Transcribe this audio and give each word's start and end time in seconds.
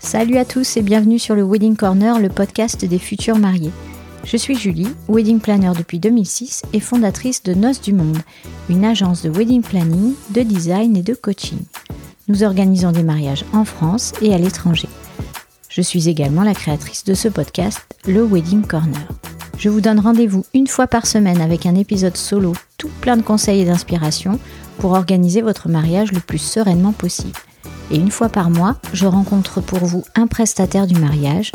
Salut 0.00 0.38
à 0.38 0.44
tous 0.44 0.76
et 0.76 0.82
bienvenue 0.82 1.18
sur 1.18 1.36
le 1.36 1.44
Wedding 1.44 1.76
Corner, 1.76 2.18
le 2.18 2.28
podcast 2.28 2.84
des 2.84 2.98
futurs 2.98 3.38
mariés. 3.38 3.70
Je 4.24 4.36
suis 4.36 4.56
Julie, 4.56 4.88
wedding 5.08 5.38
planner 5.38 5.72
depuis 5.76 6.00
2006 6.00 6.62
et 6.72 6.80
fondatrice 6.80 7.42
de 7.44 7.54
Noces 7.54 7.80
du 7.80 7.92
Monde, 7.92 8.18
une 8.68 8.84
agence 8.84 9.22
de 9.22 9.30
wedding 9.30 9.62
planning, 9.62 10.14
de 10.30 10.42
design 10.42 10.96
et 10.96 11.02
de 11.02 11.14
coaching. 11.14 11.60
Nous 12.26 12.42
organisons 12.42 12.90
des 12.90 13.04
mariages 13.04 13.44
en 13.52 13.64
France 13.64 14.12
et 14.20 14.34
à 14.34 14.38
l'étranger. 14.38 14.88
Je 15.78 15.82
suis 15.84 16.08
également 16.08 16.42
la 16.42 16.54
créatrice 16.54 17.04
de 17.04 17.14
ce 17.14 17.28
podcast, 17.28 17.78
le 18.04 18.24
Wedding 18.24 18.66
Corner. 18.66 19.06
Je 19.58 19.68
vous 19.68 19.80
donne 19.80 20.00
rendez-vous 20.00 20.44
une 20.52 20.66
fois 20.66 20.88
par 20.88 21.06
semaine 21.06 21.40
avec 21.40 21.66
un 21.66 21.76
épisode 21.76 22.16
solo 22.16 22.52
tout 22.78 22.90
plein 23.00 23.16
de 23.16 23.22
conseils 23.22 23.60
et 23.60 23.64
d'inspiration 23.64 24.40
pour 24.78 24.90
organiser 24.90 25.40
votre 25.40 25.68
mariage 25.68 26.10
le 26.10 26.18
plus 26.18 26.38
sereinement 26.38 26.90
possible. 26.90 27.38
Et 27.92 27.96
une 27.96 28.10
fois 28.10 28.28
par 28.28 28.50
mois, 28.50 28.74
je 28.92 29.06
rencontre 29.06 29.60
pour 29.60 29.78
vous 29.78 30.02
un 30.16 30.26
prestataire 30.26 30.88
du 30.88 30.98
mariage 30.98 31.52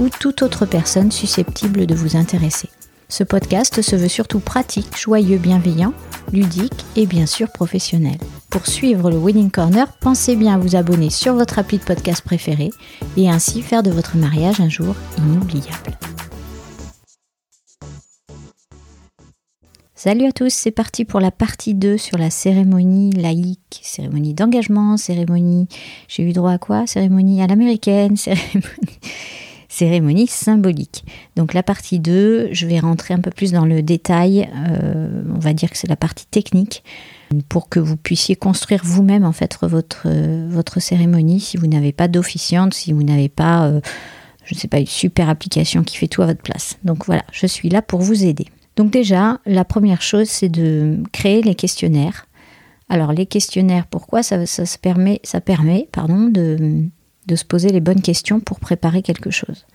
ou 0.00 0.08
toute 0.08 0.40
autre 0.40 0.64
personne 0.64 1.12
susceptible 1.12 1.84
de 1.84 1.94
vous 1.94 2.16
intéresser. 2.16 2.70
Ce 3.08 3.22
podcast 3.22 3.82
se 3.82 3.94
veut 3.94 4.08
surtout 4.08 4.40
pratique, 4.40 4.96
joyeux, 4.98 5.38
bienveillant, 5.38 5.92
ludique 6.32 6.84
et 6.96 7.06
bien 7.06 7.26
sûr 7.26 7.52
professionnel. 7.52 8.18
Pour 8.50 8.66
suivre 8.66 9.10
le 9.10 9.16
Wedding 9.16 9.50
Corner, 9.50 9.86
pensez 10.00 10.34
bien 10.34 10.54
à 10.54 10.58
vous 10.58 10.74
abonner 10.74 11.10
sur 11.10 11.34
votre 11.34 11.60
appli 11.60 11.78
de 11.78 11.84
podcast 11.84 12.22
préféré 12.22 12.70
et 13.16 13.30
ainsi 13.30 13.62
faire 13.62 13.84
de 13.84 13.92
votre 13.92 14.16
mariage 14.16 14.60
un 14.60 14.68
jour 14.68 14.96
inoubliable. 15.18 15.96
Salut 19.94 20.26
à 20.26 20.32
tous, 20.32 20.52
c'est 20.52 20.72
parti 20.72 21.04
pour 21.04 21.20
la 21.20 21.30
partie 21.30 21.74
2 21.74 21.96
sur 21.98 22.18
la 22.18 22.30
cérémonie 22.30 23.12
laïque, 23.12 23.80
cérémonie 23.82 24.34
d'engagement, 24.34 24.96
cérémonie, 24.96 25.68
j'ai 26.08 26.24
eu 26.24 26.32
droit 26.32 26.52
à 26.52 26.58
quoi? 26.58 26.86
Cérémonie 26.86 27.40
à 27.40 27.46
l'américaine, 27.46 28.16
cérémonie, 28.16 28.98
cérémonie 29.76 30.26
symbolique. 30.26 31.04
Donc 31.36 31.52
la 31.52 31.62
partie 31.62 31.98
2, 31.98 32.48
je 32.50 32.66
vais 32.66 32.78
rentrer 32.78 33.12
un 33.12 33.20
peu 33.20 33.30
plus 33.30 33.52
dans 33.52 33.66
le 33.66 33.82
détail, 33.82 34.48
euh, 34.70 35.22
on 35.34 35.38
va 35.38 35.52
dire 35.52 35.70
que 35.70 35.76
c'est 35.76 35.88
la 35.88 35.96
partie 35.96 36.26
technique, 36.26 36.82
pour 37.50 37.68
que 37.68 37.78
vous 37.78 37.96
puissiez 37.96 38.36
construire 38.36 38.80
vous-même 38.84 39.24
en 39.24 39.32
fait 39.32 39.58
votre, 39.60 40.08
votre 40.48 40.80
cérémonie 40.80 41.40
si 41.40 41.58
vous 41.58 41.66
n'avez 41.66 41.92
pas 41.92 42.08
d'officiante, 42.08 42.72
si 42.72 42.92
vous 42.92 43.02
n'avez 43.02 43.28
pas, 43.28 43.66
euh, 43.66 43.80
je 44.44 44.54
ne 44.54 44.58
sais 44.58 44.68
pas, 44.68 44.78
une 44.78 44.86
super 44.86 45.28
application 45.28 45.82
qui 45.82 45.98
fait 45.98 46.08
tout 46.08 46.22
à 46.22 46.26
votre 46.26 46.42
place. 46.42 46.78
Donc 46.82 47.04
voilà, 47.04 47.24
je 47.30 47.46
suis 47.46 47.68
là 47.68 47.82
pour 47.82 48.00
vous 48.00 48.24
aider. 48.24 48.46
Donc 48.76 48.90
déjà, 48.90 49.40
la 49.44 49.64
première 49.64 50.00
chose, 50.00 50.28
c'est 50.28 50.48
de 50.48 51.02
créer 51.12 51.42
les 51.42 51.54
questionnaires. 51.54 52.26
Alors 52.88 53.12
les 53.12 53.26
questionnaires, 53.26 53.86
pourquoi 53.86 54.22
ça, 54.22 54.46
se 54.46 54.78
permet, 54.78 55.20
ça 55.22 55.42
permet 55.42 55.88
pardon, 55.92 56.28
de, 56.28 56.84
se 57.34 57.44
poser 57.44 57.70
les 57.70 57.80
bonnes 57.80 58.02
questions 58.02 58.38
pour 58.40 58.60
préparer 58.60 59.02
quelque 59.02 59.30
chose. 59.30 59.66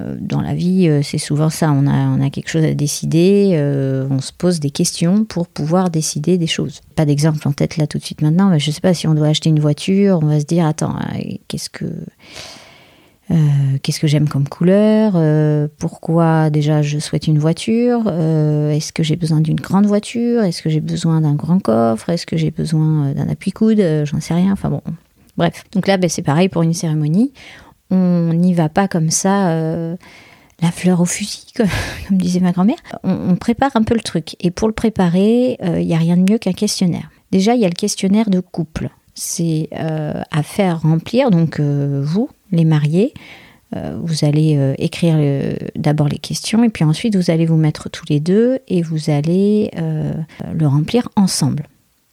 Euh, 0.00 0.16
dans 0.18 0.40
la 0.40 0.54
vie, 0.54 0.88
euh, 0.88 1.02
c'est 1.02 1.18
souvent 1.18 1.50
ça, 1.50 1.70
on 1.70 1.86
a, 1.86 2.30
quelque 2.30 2.48
chose 2.48 2.64
à 2.64 2.72
décider, 2.72 3.50
euh, 3.52 4.06
on 4.10 4.20
se 4.20 4.32
pose 4.32 4.58
des 4.58 4.70
questions 4.70 5.26
pour 5.26 5.48
pouvoir 5.48 5.90
décider 5.90 6.38
des 6.38 6.46
choses. 6.46 6.80
Pas 6.96 7.04
d'exemple 7.04 7.46
en 7.46 7.52
tête 7.52 7.76
là 7.76 7.86
tout 7.86 7.98
de 7.98 8.02
suite 8.02 8.22
maintenant, 8.22 8.48
mais 8.48 8.58
je 8.58 8.70
ne 8.70 8.74
sais 8.74 8.80
pas 8.80 8.94
si 8.94 9.06
on 9.06 9.14
doit 9.14 9.26
acheter 9.26 9.50
une 9.50 9.60
voiture, 9.60 10.20
on 10.22 10.26
va 10.26 10.40
se 10.40 10.46
dire, 10.46 10.64
attends, 10.64 10.96
qu'est-ce 11.48 11.68
que 11.68 11.90
j'aime 14.04 14.28
comme 14.28 14.48
couleur, 14.48 15.12
pourquoi 15.76 16.48
déjà 16.48 16.80
je 16.80 16.98
souhaite 16.98 17.26
une 17.26 17.38
voiture, 17.38 18.08
est-ce 18.08 18.94
que 18.94 19.02
j'ai 19.02 19.16
besoin 19.16 19.42
d'une 19.42 19.60
grande 19.60 19.84
voiture, 19.84 20.42
est-ce 20.42 20.62
que 20.62 20.70
j'ai 20.70 20.80
besoin 20.80 21.20
d'un 21.20 21.34
grand 21.34 21.58
coffre, 21.58 22.08
est-ce 22.08 22.24
que 22.24 22.38
j'ai 22.38 22.50
besoin 22.50 23.12
d'un 23.12 23.28
appui-coude, 23.28 24.04
j'en 24.04 24.20
sais 24.20 24.32
rien, 24.32 24.52
enfin 24.52 24.70
bon. 24.70 24.80
Bref, 25.36 25.64
donc 25.72 25.86
là 25.86 25.96
ben, 25.96 26.10
c'est 26.10 26.22
pareil 26.22 26.48
pour 26.48 26.62
une 26.62 26.74
cérémonie, 26.74 27.32
on 27.90 28.32
n'y 28.34 28.54
va 28.54 28.68
pas 28.68 28.88
comme 28.88 29.10
ça 29.10 29.54
la 30.60 30.70
fleur 30.70 31.00
au 31.00 31.04
fusil, 31.04 31.46
comme, 31.56 31.68
disait 32.10 32.40
ma 32.40 32.52
grand-mère. 32.52 32.78
On, 33.02 33.34
prépare 33.36 33.72
un 33.74 33.82
peu 33.82 33.94
le 33.94 34.00
truc. 34.00 34.36
Et 34.40 34.50
pour 34.50 34.68
le 34.68 34.74
préparer, 34.74 35.58
il 35.62 35.86
n'y 35.86 35.94
a 35.94 35.98
rien 35.98 36.16
de 36.16 36.30
mieux 36.30 36.38
qu'un 36.38 36.52
questionnaire. 36.52 37.10
Déjà, 37.32 37.54
il 37.54 37.60
y 37.60 37.64
a 37.64 37.68
le 37.68 37.74
questionnaire 37.74 38.30
de 38.30 38.40
couple. 38.40 38.90
C'est 39.14 39.68
à 39.72 40.42
faire 40.42 40.82
remplir, 40.82 41.30
donc 41.30 41.60
vous, 41.60 42.30
les 42.52 42.64
mariés, 42.64 43.12
euh, 43.74 43.96
vous 44.02 44.24
allez 44.24 44.56
euh, 44.58 44.74
écrire 44.78 45.16
d'abord 45.76 46.08
les 46.08 46.18
questions 46.18 46.62
et 46.62 46.68
puis 46.68 46.84
ensuite 46.84 47.16
vous 47.16 47.30
allez 47.30 47.46
vous 47.46 47.56
mettre 47.56 47.88
tous 47.88 48.04
les 48.08 48.20
deux 48.20 48.58
et 48.68 48.82
vous 48.82 49.08
allez 49.08 49.70
euh, 49.78 50.12
le 50.52 50.66
remplir 50.66 51.08
ensemble. 51.16 51.66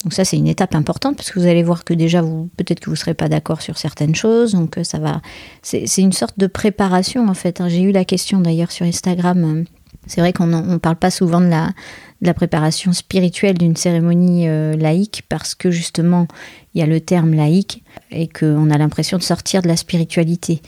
Donc 0.04 0.14
ça 0.14 0.24
c'est 0.24 0.38
une 0.38 0.48
étape 0.48 0.76
importante 0.76 1.18
parce 1.18 1.30
que 1.30 1.40
vous 1.40 1.48
allez 1.48 1.64
voir 1.64 1.84
que 1.84 1.94
déjà 1.94 2.22
vous 2.22 2.50
peut-être 2.56 2.80
que 2.80 2.86
vous 2.86 2.94
ne 2.94 2.98
serez 2.98 3.14
pas 3.14 3.28
d'accord 3.28 3.62
sur 3.62 3.78
certaines 3.78 4.16
choses 4.16 4.54
donc 4.54 4.80
ça 4.84 4.98
va 4.98 5.22
c'est 5.62 5.86
une 5.98 6.14
sorte 6.14 6.40
de 6.40 6.48
préparation 6.48 7.28
en 7.28 7.34
fait. 7.34 7.60
Hein. 7.60 7.68
J'ai 7.68 7.82
eu 7.82 7.92
la 7.92 8.06
question 8.06 8.40
d'ailleurs 8.40 8.72
sur 8.72 8.86
Instagram. 8.86 9.66
C'est 10.08 10.22
vrai 10.22 10.32
qu'on 10.32 10.48
ne 10.48 10.78
parle 10.78 10.96
pas 10.96 11.12
souvent 11.12 11.42
de 11.42 11.50
la, 11.50 12.34
préparation 12.34 12.94
spirituelle 12.94 13.58
d'une 13.58 13.76
cérémonie 13.76 14.48
laïque 14.78 15.24
parce 15.28 15.54
que 15.54 15.70
justement 15.70 16.28
il 16.74 16.80
y 16.80 16.82
a 16.82 16.88
le 16.88 17.02
terme 17.02 17.34
laïque 17.34 17.84
et 18.12 18.28
qu'on 18.28 18.70
a 18.72 18.78
l'impression 18.78 19.18
de 19.18 19.24
sortir 19.24 19.62
de 19.62 19.68
la 19.68 19.76
spiritualité. 19.76 20.62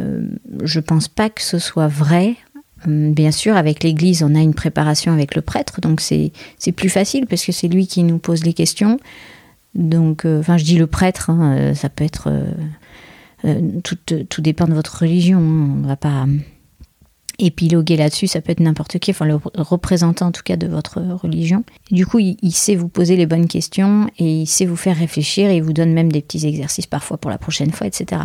Euh, 0.00 0.26
je 0.62 0.80
pense 0.80 1.08
pas 1.08 1.30
que 1.30 1.42
ce 1.42 1.58
soit 1.58 1.88
vrai. 1.88 2.36
Hum, 2.86 3.12
bien 3.12 3.30
sûr, 3.30 3.56
avec 3.56 3.82
l'Église, 3.82 4.22
on 4.22 4.34
a 4.34 4.40
une 4.40 4.54
préparation 4.54 5.12
avec 5.12 5.34
le 5.34 5.42
prêtre, 5.42 5.80
donc 5.80 6.00
c'est 6.00 6.32
plus 6.76 6.88
facile 6.88 7.26
parce 7.26 7.44
que 7.44 7.52
c'est 7.52 7.68
lui 7.68 7.86
qui 7.86 8.02
nous 8.02 8.18
pose 8.18 8.44
les 8.44 8.54
questions. 8.54 8.98
Donc, 9.74 10.24
euh, 10.24 10.40
enfin, 10.40 10.56
je 10.56 10.64
dis 10.64 10.78
le 10.78 10.86
prêtre, 10.86 11.30
hein, 11.30 11.56
euh, 11.56 11.74
ça 11.74 11.88
peut 11.88 12.04
être. 12.04 12.30
tout, 13.82 13.96
tout, 14.28 14.40
dépend 14.40 14.66
de 14.66 14.74
votre 14.74 15.00
religion. 15.00 15.38
Hein, 15.38 15.70
on 15.72 15.82
ne 15.82 15.86
va 15.86 15.96
pas 15.96 16.26
épiloguer 17.38 17.96
là-dessus, 17.96 18.26
ça 18.26 18.40
peut 18.40 18.52
être 18.52 18.60
n'importe 18.60 18.98
qui, 18.98 19.10
enfin 19.10 19.24
le 19.24 19.38
représentant 19.56 20.26
en 20.26 20.32
tout 20.32 20.42
cas 20.42 20.56
de 20.56 20.66
votre 20.66 21.00
religion. 21.00 21.64
Du 21.90 22.06
coup, 22.06 22.18
il, 22.18 22.52
sait 22.52 22.74
vous 22.74 22.88
poser 22.88 23.16
les 23.16 23.26
bonnes 23.26 23.48
questions 23.48 24.08
et 24.18 24.42
il 24.42 24.46
sait 24.46 24.66
vous 24.66 24.76
faire 24.76 24.96
réfléchir 24.96 25.50
et 25.50 25.56
il 25.56 25.62
vous 25.62 25.72
donne 25.72 25.92
même 25.92 26.12
des 26.12 26.22
petits 26.22 26.46
exercices 26.46 26.86
parfois 26.86 27.16
pour 27.16 27.30
la 27.30 27.38
prochaine 27.38 27.72
fois, 27.72 27.86
etc. 27.86 28.22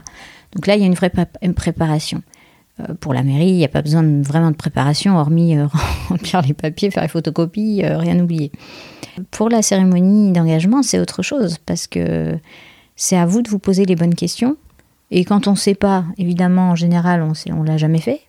Donc 0.53 0.67
là, 0.67 0.75
il 0.75 0.81
y 0.81 0.83
a 0.83 0.87
une 0.87 0.95
vraie 0.95 1.11
préparation. 1.55 2.21
Euh, 2.79 2.93
pour 2.99 3.13
la 3.13 3.23
mairie, 3.23 3.49
il 3.49 3.57
n'y 3.57 3.65
a 3.65 3.69
pas 3.69 3.81
besoin 3.81 4.03
de, 4.03 4.21
vraiment 4.21 4.51
de 4.51 4.55
préparation, 4.55 5.17
hormis 5.17 5.57
euh, 5.57 5.67
remplir 6.09 6.41
les 6.41 6.53
papiers, 6.53 6.91
faire 6.91 7.03
les 7.03 7.09
photocopies, 7.09 7.83
euh, 7.83 7.97
rien 7.97 8.19
oublier. 8.19 8.51
Pour 9.31 9.49
la 9.49 9.61
cérémonie 9.61 10.31
d'engagement, 10.31 10.83
c'est 10.83 10.99
autre 10.99 11.21
chose, 11.21 11.57
parce 11.65 11.87
que 11.87 12.37
c'est 12.95 13.17
à 13.17 13.25
vous 13.25 13.41
de 13.41 13.49
vous 13.49 13.59
poser 13.59 13.85
les 13.85 13.95
bonnes 13.95 14.15
questions. 14.15 14.55
Et 15.11 15.25
quand 15.25 15.47
on 15.47 15.51
ne 15.51 15.57
sait 15.57 15.75
pas, 15.75 16.05
évidemment, 16.17 16.69
en 16.69 16.75
général, 16.75 17.23
on 17.23 17.63
ne 17.63 17.67
l'a 17.67 17.77
jamais 17.77 17.99
fait, 17.99 18.21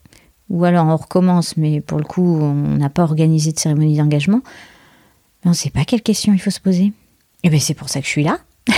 ou 0.49 0.65
alors 0.65 0.87
on 0.87 0.97
recommence, 0.97 1.57
mais 1.57 1.81
pour 1.81 1.99
le 1.99 2.05
coup, 2.05 2.39
on 2.41 2.55
n'a 2.55 2.89
pas 2.89 3.03
organisé 3.03 3.53
de 3.53 3.59
cérémonie 3.59 3.97
d'engagement, 3.97 4.41
on 5.45 5.51
ne 5.51 5.55
sait 5.55 5.71
pas 5.71 5.85
quelle 5.85 6.03
question 6.03 6.33
il 6.33 6.41
faut 6.41 6.51
se 6.51 6.61
poser. 6.61 6.85
Et 6.85 6.93
eh 7.45 7.51
bien 7.51 7.61
c'est 7.61 7.75
pour 7.75 7.89
ça 7.89 8.01
que 8.01 8.07
je 8.07 8.11
suis 8.11 8.25
là. 8.25 8.39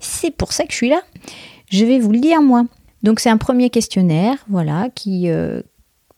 c'est 0.00 0.30
pour 0.30 0.52
ça 0.52 0.64
que 0.64 0.72
je 0.72 0.76
suis 0.76 0.88
là. 0.88 1.00
Je 1.70 1.84
vais 1.84 1.98
vous 1.98 2.12
le 2.12 2.20
dire 2.20 2.40
moi. 2.42 2.64
Donc 3.02 3.20
c'est 3.20 3.30
un 3.30 3.36
premier 3.36 3.70
questionnaire, 3.70 4.36
voilà, 4.48 4.88
qui 4.94 5.30
euh, 5.30 5.62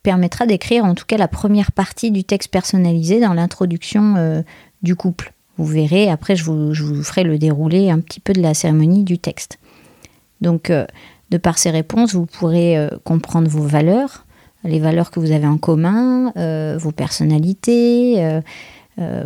permettra 0.02 0.46
d'écrire 0.46 0.84
en 0.84 0.94
tout 0.94 1.04
cas 1.06 1.18
la 1.18 1.28
première 1.28 1.72
partie 1.72 2.10
du 2.10 2.24
texte 2.24 2.50
personnalisé 2.50 3.20
dans 3.20 3.34
l'introduction 3.34 4.14
euh, 4.16 4.42
du 4.82 4.96
couple. 4.96 5.32
Vous 5.58 5.66
verrez, 5.66 6.10
après 6.10 6.36
je 6.36 6.44
vous, 6.44 7.02
ferai 7.02 7.22
le 7.22 7.36
déroulé 7.36 7.90
un 7.90 8.00
petit 8.00 8.20
peu 8.20 8.32
de 8.32 8.40
la 8.40 8.54
cérémonie 8.54 9.04
du 9.04 9.18
texte. 9.18 9.58
Donc 10.40 10.70
euh, 10.70 10.86
de 11.30 11.36
par 11.36 11.58
ces 11.58 11.70
réponses, 11.70 12.14
vous 12.14 12.26
pourrez 12.26 12.88
comprendre 13.04 13.48
vos 13.48 13.62
valeurs, 13.62 14.26
les 14.64 14.80
valeurs 14.80 15.12
que 15.12 15.20
vous 15.20 15.30
avez 15.30 15.46
en 15.46 15.58
commun, 15.58 16.32
vos 16.76 16.90
personnalités, 16.90 18.40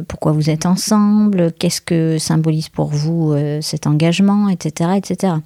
pourquoi 0.07 0.33
vous 0.33 0.51
êtes 0.51 0.67
ensemble, 0.67 1.51
qu'est-ce 1.53 1.81
que 1.81 2.19
symbolise 2.19 2.69
pour 2.69 2.89
vous 2.89 3.35
cet 3.63 3.87
engagement, 3.87 4.51
etc., 4.51 4.91
etc. 4.99 5.37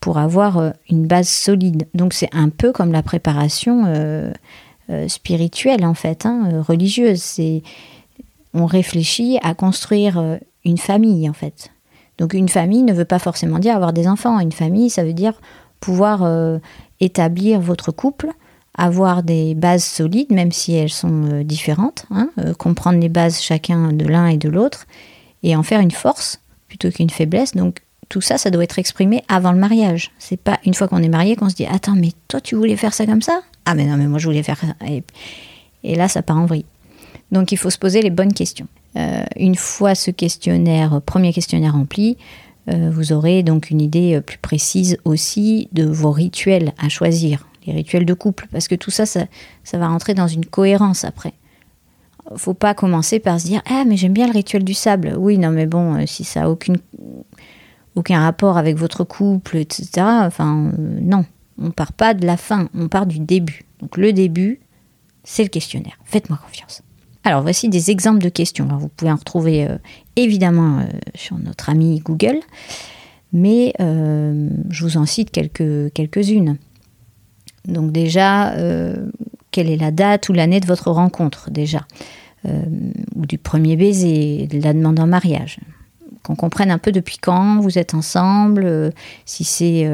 Pour 0.00 0.18
avoir 0.18 0.72
une 0.88 1.06
base 1.06 1.28
solide. 1.28 1.86
Donc 1.92 2.14
c'est 2.14 2.30
un 2.32 2.48
peu 2.48 2.72
comme 2.72 2.90
la 2.90 3.02
préparation 3.02 4.32
spirituelle 5.08 5.84
en 5.84 5.92
fait, 5.92 6.24
hein, 6.24 6.62
religieuse. 6.66 7.20
C'est 7.20 7.62
on 8.54 8.64
réfléchit 8.64 9.38
à 9.42 9.52
construire 9.54 10.38
une 10.64 10.78
famille 10.78 11.28
en 11.28 11.34
fait. 11.34 11.70
Donc 12.16 12.32
une 12.32 12.48
famille 12.48 12.82
ne 12.82 12.94
veut 12.94 13.04
pas 13.04 13.18
forcément 13.18 13.58
dire 13.58 13.76
avoir 13.76 13.92
des 13.92 14.08
enfants. 14.08 14.40
Une 14.40 14.52
famille, 14.52 14.88
ça 14.88 15.04
veut 15.04 15.12
dire 15.12 15.38
pouvoir 15.80 16.26
établir 16.98 17.60
votre 17.60 17.92
couple 17.92 18.32
avoir 18.74 19.22
des 19.22 19.54
bases 19.54 19.84
solides, 19.84 20.30
même 20.32 20.52
si 20.52 20.74
elles 20.74 20.90
sont 20.90 21.24
euh, 21.30 21.44
différentes, 21.44 22.06
hein, 22.10 22.30
euh, 22.38 22.54
comprendre 22.54 22.98
les 22.98 23.08
bases 23.08 23.40
chacun 23.40 23.92
de 23.92 24.06
l'un 24.06 24.28
et 24.28 24.36
de 24.36 24.48
l'autre, 24.48 24.86
et 25.42 25.56
en 25.56 25.62
faire 25.62 25.80
une 25.80 25.90
force 25.90 26.40
plutôt 26.68 26.90
qu'une 26.90 27.10
faiblesse. 27.10 27.54
Donc 27.54 27.80
tout 28.10 28.20
ça, 28.20 28.36
ça 28.36 28.50
doit 28.50 28.64
être 28.64 28.78
exprimé 28.78 29.22
avant 29.28 29.52
le 29.52 29.58
mariage. 29.58 30.10
C'est 30.18 30.36
pas 30.36 30.58
une 30.66 30.74
fois 30.74 30.88
qu'on 30.88 31.02
est 31.02 31.08
marié 31.08 31.36
qu'on 31.36 31.48
se 31.48 31.54
dit 31.54 31.64
Attends, 31.64 31.94
mais 31.94 32.10
toi 32.28 32.40
tu 32.40 32.56
voulais 32.56 32.76
faire 32.76 32.92
ça 32.92 33.06
comme 33.06 33.22
ça? 33.22 33.40
Ah 33.64 33.74
mais 33.74 33.86
non, 33.86 33.96
mais 33.96 34.08
moi 34.08 34.18
je 34.18 34.26
voulais 34.26 34.42
faire 34.42 34.58
ça. 34.58 34.74
Et, 35.82 35.94
là, 35.94 36.08
ça 36.08 36.20
part 36.20 36.36
en 36.36 36.44
vrille. 36.44 36.66
Donc 37.30 37.52
il 37.52 37.56
faut 37.56 37.70
se 37.70 37.78
poser 37.78 38.02
les 38.02 38.10
bonnes 38.10 38.34
questions. 38.34 38.66
Euh, 38.96 39.22
une 39.36 39.54
fois 39.54 39.94
ce 39.94 40.10
questionnaire, 40.10 41.00
premier 41.00 41.32
questionnaire 41.32 41.74
rempli, 41.74 42.16
euh, 42.68 42.90
vous 42.92 43.12
aurez 43.12 43.44
donc 43.44 43.70
une 43.70 43.80
idée 43.80 44.16
euh, 44.16 44.20
plus 44.20 44.38
précise 44.38 44.98
aussi 45.04 45.68
de 45.72 45.84
vos 45.84 46.10
rituels 46.10 46.72
à 46.78 46.88
choisir, 46.88 47.46
les 47.66 47.72
rituels 47.72 48.04
de 48.04 48.14
couple, 48.14 48.48
parce 48.50 48.66
que 48.66 48.74
tout 48.74 48.90
ça, 48.90 49.06
ça, 49.06 49.26
ça 49.62 49.78
va 49.78 49.86
rentrer 49.86 50.14
dans 50.14 50.26
une 50.26 50.44
cohérence 50.44 51.04
après. 51.04 51.32
Faut 52.36 52.54
pas 52.54 52.74
commencer 52.74 53.20
par 53.20 53.40
se 53.40 53.46
dire 53.46 53.62
ah 53.66 53.84
mais 53.86 53.96
j'aime 53.96 54.12
bien 54.12 54.26
le 54.26 54.32
rituel 54.32 54.64
du 54.64 54.74
sable. 54.74 55.14
Oui 55.16 55.38
non 55.38 55.50
mais 55.50 55.66
bon 55.66 56.04
si 56.06 56.24
ça 56.24 56.44
a 56.44 56.48
aucune 56.48 56.78
aucun 58.00 58.20
rapport 58.20 58.58
avec 58.58 58.76
votre 58.76 59.04
couple 59.04 59.56
etc. 59.56 59.88
Enfin 59.98 60.72
non 61.00 61.24
on 61.62 61.70
part 61.70 61.92
pas 61.92 62.14
de 62.14 62.26
la 62.26 62.36
fin, 62.36 62.68
on 62.74 62.88
part 62.88 63.06
du 63.06 63.20
début. 63.20 63.64
Donc 63.80 63.96
le 63.96 64.12
début 64.12 64.60
c'est 65.24 65.42
le 65.42 65.48
questionnaire. 65.48 65.98
Faites-moi 66.04 66.38
confiance. 66.44 66.82
Alors 67.24 67.42
voici 67.42 67.68
des 67.68 67.90
exemples 67.90 68.22
de 68.22 68.28
questions. 68.28 68.66
vous 68.78 68.88
pouvez 68.88 69.12
en 69.12 69.16
retrouver 69.16 69.66
euh, 69.66 69.76
évidemment 70.16 70.78
euh, 70.78 70.84
sur 71.14 71.38
notre 71.38 71.68
ami 71.68 72.00
Google, 72.00 72.40
mais 73.32 73.74
euh, 73.80 74.48
je 74.70 74.84
vous 74.84 74.96
en 74.96 75.06
cite 75.06 75.30
quelques, 75.30 75.92
quelques-unes. 75.92 76.56
Donc 77.66 77.92
déjà, 77.92 78.54
quelle 79.50 79.68
est 79.68 79.76
la 79.76 79.90
date 79.90 80.30
ou 80.30 80.32
l'année 80.32 80.60
de 80.60 80.66
votre 80.66 80.90
rencontre 80.90 81.50
déjà? 81.50 81.86
Ou 82.46 83.26
du 83.26 83.36
premier 83.36 83.76
baiser, 83.76 84.46
de 84.46 84.62
la 84.62 84.72
demande 84.72 84.98
en 84.98 85.06
mariage? 85.06 85.60
Qu'on 86.22 86.36
comprenne 86.36 86.70
un 86.70 86.78
peu 86.78 86.92
depuis 86.92 87.18
quand 87.18 87.60
vous 87.60 87.78
êtes 87.78 87.94
ensemble, 87.94 88.92
si 89.24 89.44
c'est 89.44 89.88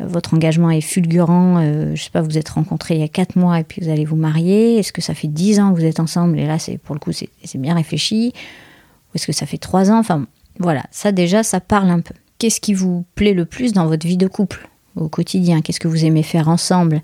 votre 0.00 0.34
engagement 0.34 0.70
est 0.70 0.80
fulgurant, 0.80 1.58
euh, 1.58 1.94
je 1.94 2.02
sais 2.02 2.10
pas, 2.10 2.22
vous 2.22 2.38
êtes 2.38 2.48
rencontrés 2.48 2.94
il 2.94 3.00
y 3.00 3.04
a 3.04 3.08
quatre 3.08 3.36
mois 3.36 3.60
et 3.60 3.64
puis 3.64 3.80
vous 3.82 3.90
allez 3.90 4.04
vous 4.04 4.16
marier, 4.16 4.78
est-ce 4.78 4.92
que 4.92 5.00
ça 5.00 5.14
fait 5.14 5.28
dix 5.28 5.60
ans 5.60 5.72
que 5.72 5.78
vous 5.78 5.84
êtes 5.84 6.00
ensemble 6.00 6.38
et 6.38 6.46
là 6.46 6.58
c'est 6.58 6.78
pour 6.78 6.94
le 6.94 7.00
coup 7.00 7.12
c'est 7.12 7.58
bien 7.58 7.74
réfléchi, 7.74 8.32
ou 8.34 9.16
est-ce 9.16 9.26
que 9.26 9.32
ça 9.32 9.46
fait 9.46 9.58
trois 9.58 9.90
ans, 9.90 9.98
enfin 9.98 10.26
voilà, 10.58 10.84
ça 10.90 11.12
déjà 11.12 11.42
ça 11.42 11.60
parle 11.60 11.90
un 11.90 12.00
peu. 12.00 12.14
Qu'est-ce 12.38 12.60
qui 12.60 12.74
vous 12.74 13.04
plaît 13.14 13.34
le 13.34 13.44
plus 13.44 13.72
dans 13.72 13.86
votre 13.86 14.06
vie 14.06 14.16
de 14.16 14.26
couple 14.26 14.68
au 14.96 15.08
quotidien? 15.08 15.60
Qu'est-ce 15.60 15.80
que 15.80 15.88
vous 15.88 16.04
aimez 16.04 16.22
faire 16.22 16.48
ensemble? 16.48 17.00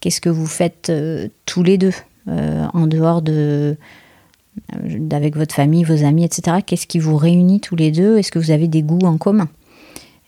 Qu'est-ce 0.00 0.20
que 0.20 0.28
vous 0.28 0.46
faites 0.46 0.90
euh, 0.90 1.28
tous 1.46 1.62
les 1.62 1.78
deux 1.78 1.92
euh, 2.28 2.66
en 2.74 2.86
dehors 2.86 3.22
de 3.22 3.76
avec 5.10 5.36
votre 5.36 5.54
famille, 5.54 5.84
vos 5.84 6.04
amis, 6.04 6.24
etc. 6.24 6.58
Qu'est-ce 6.64 6.86
qui 6.86 6.98
vous 6.98 7.16
réunit 7.16 7.60
tous 7.60 7.76
les 7.76 7.90
deux? 7.90 8.18
Est-ce 8.18 8.30
que 8.30 8.38
vous 8.38 8.50
avez 8.50 8.68
des 8.68 8.82
goûts 8.82 9.06
en 9.06 9.16
commun? 9.16 9.48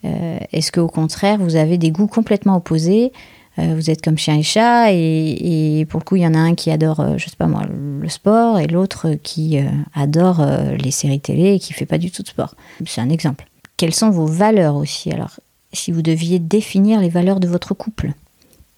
Euh, 0.04 0.38
est-ce 0.52 0.72
qu'au 0.72 0.88
contraire, 0.88 1.38
vous 1.38 1.56
avez 1.56 1.78
des 1.78 1.90
goûts 1.90 2.06
complètement 2.06 2.56
opposés? 2.56 3.12
Euh, 3.58 3.74
vous 3.74 3.90
êtes 3.90 4.02
comme 4.02 4.18
chien 4.18 4.36
et 4.36 4.42
chat, 4.42 4.92
et, 4.92 5.86
pour 5.88 6.00
le 6.00 6.04
coup, 6.04 6.16
il 6.16 6.22
y 6.22 6.26
en 6.26 6.34
a 6.34 6.38
un 6.38 6.54
qui 6.54 6.70
adore, 6.70 7.00
euh, 7.00 7.14
je 7.16 7.28
sais 7.28 7.36
pas 7.36 7.46
moi, 7.46 7.62
le 7.66 8.08
sport, 8.08 8.58
et 8.58 8.66
l'autre 8.66 9.14
qui 9.22 9.58
adore 9.94 10.44
les 10.78 10.90
séries 10.90 11.20
télé 11.20 11.54
et 11.54 11.58
qui 11.58 11.72
fait 11.72 11.86
pas 11.86 11.98
du 11.98 12.10
tout 12.10 12.22
de 12.22 12.28
sport. 12.28 12.54
C'est 12.84 13.00
un 13.00 13.08
exemple. 13.08 13.46
Quelles 13.76 13.94
sont 13.94 14.10
vos 14.10 14.26
valeurs 14.26 14.76
aussi? 14.76 15.10
Alors, 15.10 15.40
si 15.72 15.90
vous 15.90 16.02
deviez 16.02 16.38
définir 16.38 17.00
les 17.00 17.08
valeurs 17.08 17.40
de 17.40 17.48
votre 17.48 17.74
couple, 17.74 18.12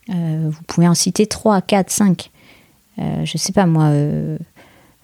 vous 0.09 0.63
pouvez 0.67 0.89
en 0.89 0.95
citer 0.95 1.27
3, 1.27 1.61
4, 1.61 1.91
5. 1.91 2.31
je 3.25 3.39
sais 3.39 3.53
pas 3.53 3.67
moi, 3.67 3.87
euh, 3.87 4.39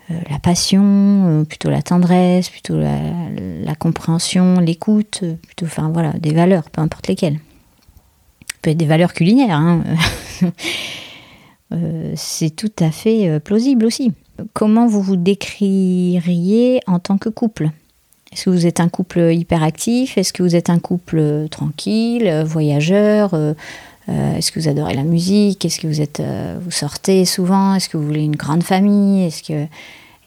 la 0.09 0.39
passion, 0.39 0.83
euh, 0.85 1.45
plutôt 1.45 1.71
la 1.71 1.83
tendresse, 1.83 2.51
plutôt 2.51 2.77
la, 2.77 3.75
compréhension, 3.79 4.61
l'écoute, 4.61 5.21
euh, 5.23 5.35
plutôt, 5.35 5.67
enfin 5.67 5.91
voilà, 5.93 6.12
des 6.12 6.33
valeurs, 6.33 6.71
peu 6.71 6.81
importe 6.81 7.09
lesquelles. 7.09 7.39
peut 8.62 8.71
être 8.71 8.77
des 8.77 8.87
valeurs 8.87 9.15
culinaires, 9.15 9.59
hein. 9.59 9.83
c'est 12.15 12.55
tout 12.55 12.73
à 12.79 12.91
fait 12.91 13.41
plausible 13.41 13.85
aussi. 13.85 14.12
Comment 14.53 14.87
vous 14.87 15.03
vous 15.03 15.17
décririez 15.17 16.81
en 16.87 17.01
tant 17.01 17.19
que 17.19 17.29
couple? 17.29 17.71
Est-ce 18.33 18.45
que 18.45 18.51
vous 18.51 18.67
êtes 18.67 18.79
un 18.81 18.89
couple 18.89 19.33
hyperactif? 19.33 20.17
Est-ce 20.17 20.33
que 20.33 20.45
vous 20.45 20.55
êtes 20.55 20.71
un 20.71 20.79
couple 20.79 21.49
tranquille, 21.51 22.45
voyageur 22.47 23.35
Est-ce 24.09 24.53
que 24.53 24.61
vous 24.61 24.69
adorez 24.69 24.95
la 24.95 25.03
musique? 25.03 25.65
Est-ce 25.65 25.81
que 25.81 25.87
vous 25.87 26.01
êtes, 26.01 26.23
vous 26.61 26.71
sortez 26.71 27.25
souvent? 27.25 27.75
Est-ce 27.75 27.89
que 27.89 27.97
vous 27.97 28.06
voulez 28.06 28.25
une 28.25 28.37
grande 28.37 28.62
famille? 28.62 29.25
Est-ce 29.25 29.43
que 29.43 29.67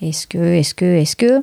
est-ce 0.02 0.28
que, 0.28 0.38
est-ce 0.38 0.76
que, 0.76 0.86
est-ce 0.86 1.16
que? 1.16 1.42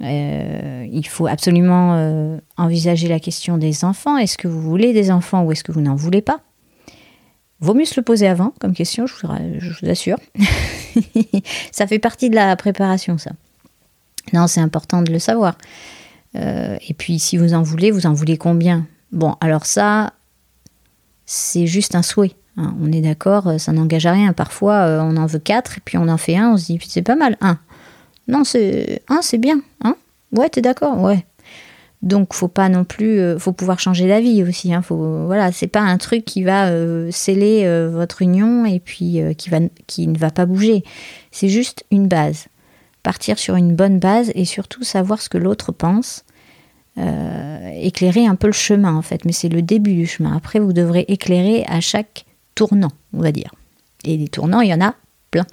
Euh, 0.00 0.86
il 0.90 1.06
faut 1.06 1.26
absolument 1.26 1.94
euh, 1.94 2.38
envisager 2.56 3.08
la 3.08 3.20
question 3.20 3.58
des 3.58 3.84
enfants. 3.84 4.16
Est-ce 4.16 4.38
que 4.38 4.48
vous 4.48 4.60
voulez 4.60 4.92
des 4.92 5.10
enfants 5.10 5.44
ou 5.44 5.52
est-ce 5.52 5.62
que 5.62 5.72
vous 5.72 5.80
n'en 5.80 5.94
voulez 5.94 6.22
pas? 6.22 6.40
Vaut 7.60 7.74
mieux 7.74 7.84
se 7.84 7.98
le 7.98 8.02
poser 8.02 8.26
avant 8.26 8.52
comme 8.58 8.74
question, 8.74 9.06
je 9.06 9.14
vous, 9.14 9.88
assure. 9.88 10.18
ça 11.72 11.86
fait 11.86 11.98
partie 11.98 12.28
de 12.28 12.34
la 12.34 12.56
préparation, 12.56 13.18
ça. 13.18 13.30
Non, 14.32 14.46
c'est 14.46 14.60
important 14.60 15.02
de 15.02 15.12
le 15.12 15.18
savoir. 15.18 15.56
Euh, 16.34 16.76
et 16.88 16.94
puis, 16.94 17.18
si 17.18 17.36
vous 17.36 17.54
en 17.54 17.62
voulez, 17.62 17.90
vous 17.90 18.06
en 18.06 18.12
voulez 18.12 18.36
combien? 18.36 18.86
Bon, 19.12 19.36
alors 19.40 19.66
ça, 19.66 20.14
c'est 21.26 21.66
juste 21.66 21.94
un 21.94 22.02
souhait. 22.02 22.32
Hein. 22.56 22.72
on 22.80 22.92
est 22.92 23.00
d'accord, 23.00 23.58
ça 23.58 23.72
n'engage 23.72 24.06
à 24.06 24.12
rien. 24.12 24.32
Parfois, 24.32 25.00
on 25.02 25.16
en 25.16 25.26
veut 25.26 25.40
quatre, 25.40 25.78
et 25.78 25.80
puis 25.84 25.98
on 25.98 26.08
en 26.08 26.18
fait 26.18 26.36
un, 26.36 26.52
on 26.52 26.56
se 26.56 26.66
dit, 26.66 26.78
c'est 26.86 27.02
pas 27.02 27.16
mal, 27.16 27.36
un. 27.40 27.58
Non, 28.28 28.44
c'est 28.44 29.02
hein, 29.08 29.20
c'est 29.22 29.38
bien. 29.38 29.60
Hein 29.82 29.96
ouais, 30.32 30.48
t'es 30.48 30.60
d'accord 30.60 31.00
Ouais. 31.00 31.24
Donc, 32.02 32.34
faut 32.34 32.48
pas 32.48 32.68
non 32.68 32.84
plus, 32.84 33.18
euh, 33.18 33.38
faut 33.38 33.52
pouvoir 33.52 33.80
changer 33.80 34.06
d'avis 34.06 34.42
aussi. 34.42 34.74
Hein, 34.74 34.82
faut, 34.82 35.24
voilà, 35.24 35.52
c'est 35.52 35.66
pas 35.66 35.80
un 35.80 35.96
truc 35.96 36.24
qui 36.26 36.42
va 36.42 36.68
euh, 36.68 37.10
sceller 37.10 37.62
euh, 37.64 37.88
votre 37.90 38.20
union 38.20 38.66
et 38.66 38.78
puis 38.78 39.20
qui, 39.38 39.48
va, 39.48 39.58
qui 39.86 40.06
ne 40.06 40.18
va 40.18 40.30
pas 40.30 40.44
bouger. 40.44 40.84
C'est 41.30 41.48
juste 41.48 41.84
une 41.90 42.06
base. 42.06 42.46
Partir 43.02 43.38
sur 43.38 43.56
une 43.56 43.74
bonne 43.74 43.98
base 43.98 44.30
et 44.34 44.44
surtout 44.44 44.84
savoir 44.84 45.22
ce 45.22 45.30
que 45.30 45.38
l'autre 45.38 45.72
pense. 45.72 46.24
Éclairer 46.96 48.26
un 48.26 48.36
peu 48.36 48.46
le 48.46 48.52
chemin 48.52 48.94
en 48.94 49.02
fait, 49.02 49.24
mais 49.24 49.32
c'est 49.32 49.48
le 49.48 49.62
début 49.62 49.94
du 49.94 50.06
chemin. 50.06 50.36
Après, 50.36 50.58
vous 50.58 50.72
devrez 50.72 51.04
éclairer 51.08 51.64
à 51.66 51.80
chaque 51.80 52.24
tournant, 52.54 52.92
on 53.12 53.20
va 53.20 53.32
dire. 53.32 53.52
Et 54.04 54.16
des 54.16 54.28
tournants, 54.28 54.60
il 54.60 54.70
y 54.70 54.74
en 54.74 54.80
a 54.80 54.94
plein. 55.30 55.46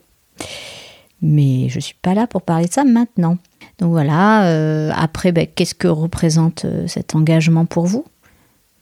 Mais 1.22 1.70
je 1.70 1.76
ne 1.78 1.82
suis 1.82 1.96
pas 2.02 2.14
là 2.14 2.28
pour 2.28 2.42
parler 2.42 2.66
de 2.66 2.74
ça 2.74 2.84
maintenant. 2.84 3.38
Donc 3.78 3.92
voilà, 3.92 4.46
euh, 4.46 4.92
après, 4.96 5.32
ben, 5.32 5.48
qu'est-ce 5.48 5.76
que 5.76 5.88
représente 5.88 6.66
euh, 6.66 6.88
cet 6.88 7.16
engagement 7.16 7.66
pour 7.66 7.86
vous? 7.86 8.06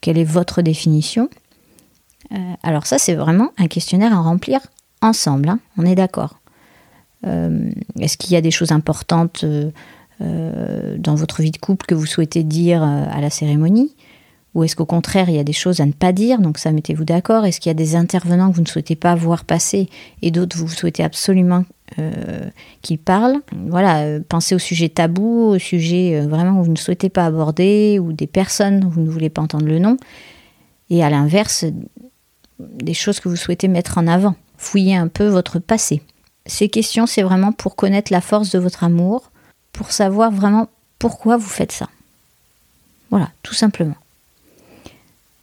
Quelle 0.01 0.17
est 0.17 0.23
votre 0.23 0.61
définition? 0.61 1.29
Euh, 2.31 2.53
Alors 2.63 2.85
ça, 2.85 2.97
c'est 2.97 3.15
vraiment 3.15 3.51
un 3.57 3.67
questionnaire 3.67 4.13
à 4.13 4.21
remplir 4.21 4.59
ensemble, 5.01 5.49
hein, 5.49 5.59
on 5.77 5.85
est 5.85 5.95
d'accord. 5.95 6.35
Est-ce 7.23 8.15
qu'il 8.15 8.31
y 8.31 8.37
a 8.37 8.41
des 8.41 8.51
choses 8.51 8.71
importantes 8.71 9.43
dans 10.19 11.15
votre 11.15 11.41
vie 11.41 11.51
de 11.51 11.57
couple 11.57 11.85
que 11.85 11.95
vous 11.95 12.05
souhaitez 12.05 12.43
dire 12.43 12.83
à 12.83 13.21
la 13.21 13.29
cérémonie 13.29 13.95
ou 14.55 14.63
est-ce 14.63 14.75
qu'au 14.75 14.85
contraire, 14.85 15.29
il 15.29 15.35
y 15.35 15.39
a 15.39 15.43
des 15.43 15.53
choses 15.53 15.79
à 15.79 15.85
ne 15.85 15.91
pas 15.91 16.11
dire? 16.11 16.39
Donc 16.39 16.57
ça, 16.57 16.71
mettez-vous 16.71 17.05
d'accord. 17.05 17.45
Est-ce 17.45 17.59
qu'il 17.59 17.69
y 17.69 17.71
a 17.71 17.75
des 17.75 17.95
intervenants 17.95 18.49
que 18.49 18.55
vous 18.55 18.63
ne 18.63 18.67
souhaitez 18.67 18.95
pas 18.95 19.13
voir 19.13 19.45
passer 19.45 19.89
et 20.21 20.31
d'autres 20.31 20.57
vous 20.57 20.67
souhaitez 20.67 21.03
absolument 21.03 21.65
euh, 21.99 22.49
qui 22.81 22.97
parlent? 22.97 23.41
Voilà, 23.67 24.01
euh, 24.01 24.19
pensez 24.27 24.55
au 24.55 24.59
sujet 24.59 24.89
tabou, 24.89 25.51
au 25.51 25.59
sujet 25.59 26.19
euh, 26.19 26.27
vraiment 26.27 26.59
que 26.59 26.65
vous 26.65 26.71
ne 26.71 26.77
souhaitez 26.77 27.09
pas 27.09 27.25
aborder, 27.25 27.99
ou 27.99 28.11
des 28.11 28.25
personnes 28.25 28.83
où 28.83 28.89
vous 28.89 29.01
ne 29.01 29.09
voulez 29.09 29.29
pas 29.29 29.43
entendre 29.43 29.67
le 29.67 29.77
nom. 29.77 29.97
Et 30.89 31.03
à 31.03 31.11
l'inverse, 31.11 31.65
des 32.59 32.95
choses 32.95 33.19
que 33.19 33.29
vous 33.29 33.35
souhaitez 33.35 33.67
mettre 33.67 33.99
en 33.99 34.07
avant. 34.07 34.35
Fouillez 34.57 34.95
un 34.95 35.07
peu 35.07 35.27
votre 35.27 35.59
passé. 35.59 36.01
Ces 36.47 36.69
questions, 36.69 37.05
c'est 37.05 37.21
vraiment 37.21 37.51
pour 37.51 37.75
connaître 37.75 38.11
la 38.11 38.21
force 38.21 38.49
de 38.49 38.57
votre 38.57 38.83
amour, 38.83 39.31
pour 39.79 39.93
savoir 39.93 40.29
vraiment 40.29 40.67
pourquoi 40.99 41.37
vous 41.37 41.47
faites 41.47 41.71
ça. 41.71 41.87
Voilà, 43.11 43.29
tout 43.43 43.53
simplement. 43.53 43.95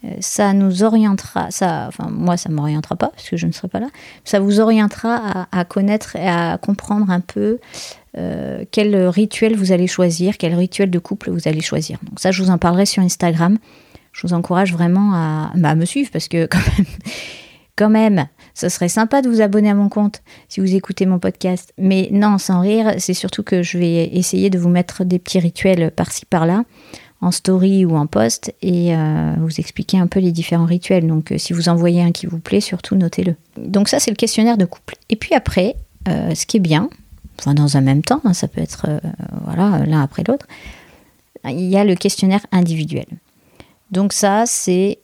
Euh, 0.05 0.11
ça 0.21 0.53
nous 0.53 0.83
orientera, 0.83 1.51
ça, 1.51 1.87
enfin 1.89 2.11
moi 2.11 2.37
ça 2.37 2.51
m'orientera 2.51 2.97
pas 2.97 3.09
parce 3.09 3.31
que 3.31 3.39
je 3.39 3.47
ne 3.47 3.53
serai 3.53 3.69
pas 3.69 3.81
là, 3.81 3.89
ça 4.27 4.39
vous 4.39 4.61
orientera 4.61 5.47
à, 5.51 5.65
connaître 5.65 6.17
et 6.17 6.29
à 6.29 6.59
comprendre 6.59 7.11
un 7.11 7.21
peu 7.21 7.61
euh, 8.19 8.67
quel 8.73 8.95
rituel 9.09 9.57
vous 9.57 9.73
allez 9.73 9.87
choisir, 9.87 10.37
quel 10.37 10.55
rituel 10.55 10.91
de 10.91 10.99
couple 10.99 11.31
vous 11.31 11.49
allez 11.49 11.63
choisir. 11.63 11.99
Donc 12.03 12.21
ça 12.21 12.31
je 12.31 12.43
vous 12.43 12.51
en 12.51 12.59
parlerai 12.59 12.85
sur 12.85 13.03
Instagram. 13.03 13.57
Je 14.13 14.27
vous 14.27 14.35
encourage 14.35 14.75
vraiment 14.75 15.15
à, 15.15 15.51
bah, 15.55 15.75
me 15.75 15.87
suivre 15.87 16.11
parce 16.13 16.29
que 16.29 16.47
quand 16.51 16.61
même, 16.77 16.87
quand 17.75 17.89
même, 17.89 18.29
ce 18.57 18.71
serait 18.71 18.89
sympa 18.89 19.21
de 19.21 19.29
vous 19.29 19.43
abonner 19.43 19.69
à 19.69 19.75
mon 19.75 19.91
compte 19.91 20.23
si 20.49 20.61
vous 20.61 20.75
écoutez 20.75 21.05
mon 21.05 21.19
podcast. 21.19 21.75
Mais 21.77 22.09
non, 22.11 22.39
sans 22.39 22.61
rire, 22.61 22.95
c'est 22.97 23.13
surtout 23.13 23.43
que 23.43 23.63
je 23.63 23.77
vais 23.77 24.05
essayer 24.17 24.49
de 24.49 24.59
vous 24.59 24.71
mettre 24.71 25.05
des 25.05 25.19
petits 25.19 25.39
rituels 25.39 25.91
par-ci 25.91 26.25
par-là 26.25 26.65
en 27.21 27.31
story 27.31 27.85
ou 27.85 27.97
en 27.97 28.07
post 28.07 28.55
et 28.63 28.97
euh, 28.97 29.35
vous 29.39 29.61
expliquer 29.61 29.99
un 29.99 30.07
peu 30.07 30.21
les 30.21 30.33
différents 30.33 30.65
rituels. 30.65 31.07
Donc 31.07 31.33
euh, 31.33 31.39
si 31.39 31.53
vous 31.53 31.69
en 31.69 31.75
voyez 31.75 32.03
un 32.03 32.13
qui 32.13 32.27
vous 32.27 32.39
plaît, 32.39 32.63
surtout 32.63 32.97
notez-le. 32.97 33.37
Donc 33.59 33.89
ça 33.91 34.01
c'est 34.01 34.11
le 34.11 34.17
questionnaire 34.17 34.57
de 34.57 34.65
couple. 34.65 34.95
Et 35.11 35.17
puis 35.17 35.35
après, 35.35 35.77
euh, 36.09 36.35
ce 36.35 36.47
qui 36.47 36.57
est 36.57 36.61
bien, 36.61 36.89
enfin 37.39 37.53
dans 37.53 37.77
un 37.77 37.83
même 37.83 38.03
temps, 38.03 38.23
hein, 38.25 38.33
ça 38.33 38.49
peut 38.49 38.63
être 38.63 38.87
voilà 39.45 39.85
l'un 39.85 40.01
après 40.01 40.25
l'autre, 40.27 40.47
il 41.45 41.69
y 41.69 41.77
a 41.77 41.85
le 41.85 41.95
questionnaire 41.95 42.47
individuel. 42.53 43.07
Donc 43.91 44.15
ça 44.15 44.45
c'est 44.47 45.01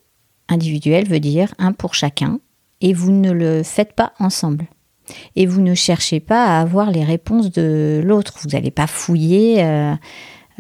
individuel 0.49 1.07
veut 1.07 1.21
dire 1.21 1.55
un 1.59 1.73
pour 1.73 1.95
chacun 1.95 2.41
et 2.83 2.93
vous 2.93 3.11
ne 3.11 3.33
le 3.33 3.63
faites 3.63 3.95
pas 3.95 4.13
ensemble. 4.19 4.67
Et 5.37 5.47
vous 5.47 5.63
ne 5.63 5.75
cherchez 5.75 6.21
pas 6.21 6.45
à 6.45 6.61
avoir 6.61 6.91
les 6.91 7.05
réponses 7.05 7.51
de 7.51 8.03
l'autre. 8.05 8.35
Vous 8.43 8.51
n'allez 8.51 8.71
pas 8.71 8.87
fouiller 8.87 9.65
euh, 9.65 9.95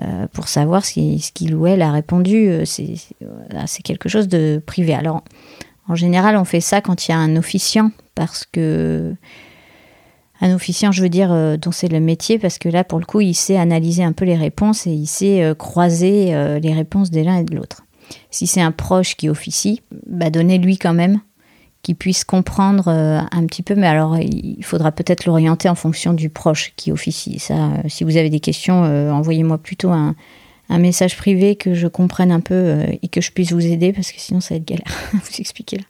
euh, 0.00 0.26
pour 0.32 0.48
savoir 0.48 0.84
ce 0.84 1.32
qu'il 1.32 1.54
ou 1.54 1.66
elle 1.66 1.82
a 1.82 1.92
répondu. 1.92 2.50
C'est 2.64 3.82
quelque 3.84 4.08
chose 4.08 4.28
de 4.28 4.62
privé. 4.64 4.94
Alors, 4.94 5.22
en 5.88 5.94
général, 5.94 6.36
on 6.36 6.44
fait 6.44 6.60
ça 6.60 6.80
quand 6.80 7.06
il 7.06 7.10
y 7.10 7.14
a 7.14 7.18
un 7.18 7.36
officiant, 7.36 7.90
parce 8.14 8.46
que 8.46 9.14
un 10.42 10.52
officiant, 10.52 10.90
je 10.90 11.02
veux 11.02 11.08
dire, 11.08 11.32
euh, 11.32 11.56
dont 11.56 11.70
c'est 11.70 11.88
le 11.88 12.00
métier, 12.00 12.38
parce 12.38 12.58
que 12.58 12.68
là, 12.68 12.82
pour 12.82 12.98
le 12.98 13.04
coup, 13.04 13.20
il 13.20 13.34
sait 13.34 13.56
analyser 13.56 14.02
un 14.02 14.12
peu 14.12 14.24
les 14.24 14.34
réponses 14.34 14.88
et 14.88 14.90
il 14.90 15.06
sait 15.06 15.42
euh, 15.42 15.54
croiser 15.54 16.34
euh, 16.34 16.58
les 16.58 16.74
réponses 16.74 17.12
de 17.12 17.20
l'un 17.20 17.38
et 17.38 17.44
de 17.44 17.54
l'autre. 17.54 17.84
Si 18.30 18.48
c'est 18.48 18.60
un 18.60 18.72
proche 18.72 19.16
qui 19.16 19.28
officie, 19.28 19.82
bah, 20.06 20.30
donnez-lui 20.30 20.78
quand 20.78 20.94
même 20.94 21.20
qu'il 21.82 21.96
puisse 21.96 22.24
comprendre 22.24 22.88
un 22.88 23.46
petit 23.46 23.62
peu, 23.62 23.74
mais 23.74 23.88
alors 23.88 24.16
il 24.18 24.64
faudra 24.64 24.92
peut-être 24.92 25.26
l'orienter 25.26 25.68
en 25.68 25.74
fonction 25.74 26.12
du 26.12 26.28
proche 26.28 26.72
qui 26.76 26.92
officie. 26.92 27.40
Ça, 27.40 27.70
si 27.88 28.04
vous 28.04 28.16
avez 28.16 28.30
des 28.30 28.38
questions, 28.38 28.82
envoyez-moi 29.12 29.58
plutôt 29.58 29.90
un, 29.90 30.14
message 30.70 31.16
privé 31.16 31.56
que 31.56 31.74
je 31.74 31.88
comprenne 31.88 32.30
un 32.30 32.40
peu 32.40 32.78
et 33.02 33.08
que 33.08 33.20
je 33.20 33.32
puisse 33.32 33.52
vous 33.52 33.66
aider, 33.66 33.92
parce 33.92 34.12
que 34.12 34.20
sinon 34.20 34.40
ça 34.40 34.54
va 34.54 34.58
être 34.58 34.64
galère 34.64 34.86
à 35.12 35.16
vous 35.16 35.40
expliquer 35.40 35.78
là. 35.78 35.84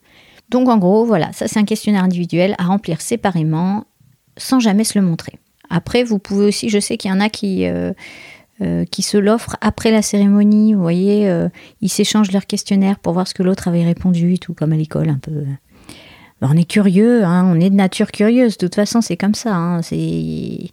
Donc 0.48 0.68
en 0.68 0.78
gros, 0.78 1.04
voilà, 1.04 1.32
ça 1.32 1.46
c'est 1.46 1.58
un 1.58 1.64
questionnaire 1.64 2.04
individuel 2.04 2.54
à 2.58 2.64
remplir 2.64 3.00
séparément 3.00 3.84
sans 4.36 4.60
jamais 4.60 4.84
se 4.84 4.98
le 4.98 5.04
montrer. 5.04 5.38
Après, 5.70 6.04
vous 6.04 6.18
pouvez 6.18 6.46
aussi, 6.46 6.68
je 6.68 6.78
sais 6.78 6.96
qu'il 6.96 7.10
y 7.10 7.14
en 7.14 7.20
a 7.20 7.30
qui, 7.30 7.66
euh, 7.66 7.92
euh, 8.60 8.84
qui 8.84 9.02
se 9.02 9.16
l'offrent 9.16 9.56
après 9.60 9.90
la 9.90 10.02
cérémonie, 10.02 10.74
vous 10.74 10.82
voyez, 10.82 11.28
euh, 11.28 11.48
ils 11.80 11.88
s'échangent 11.88 12.32
leur 12.32 12.46
questionnaire 12.46 12.98
pour 12.98 13.14
voir 13.14 13.26
ce 13.26 13.34
que 13.34 13.42
l'autre 13.42 13.68
avait 13.68 13.84
répondu, 13.84 14.38
tout 14.38 14.52
comme 14.52 14.72
à 14.72 14.76
l'école 14.76 15.08
un 15.08 15.18
peu. 15.18 15.44
On 16.42 16.56
est 16.56 16.68
curieux, 16.68 17.24
hein, 17.24 17.44
on 17.44 17.60
est 17.60 17.70
de 17.70 17.74
nature 17.74 18.10
curieuse, 18.12 18.58
de 18.58 18.66
toute 18.66 18.74
façon 18.74 19.00
c'est 19.00 19.16
comme 19.16 19.34
ça, 19.34 19.54
hein, 19.54 19.82
c'est 19.82 20.70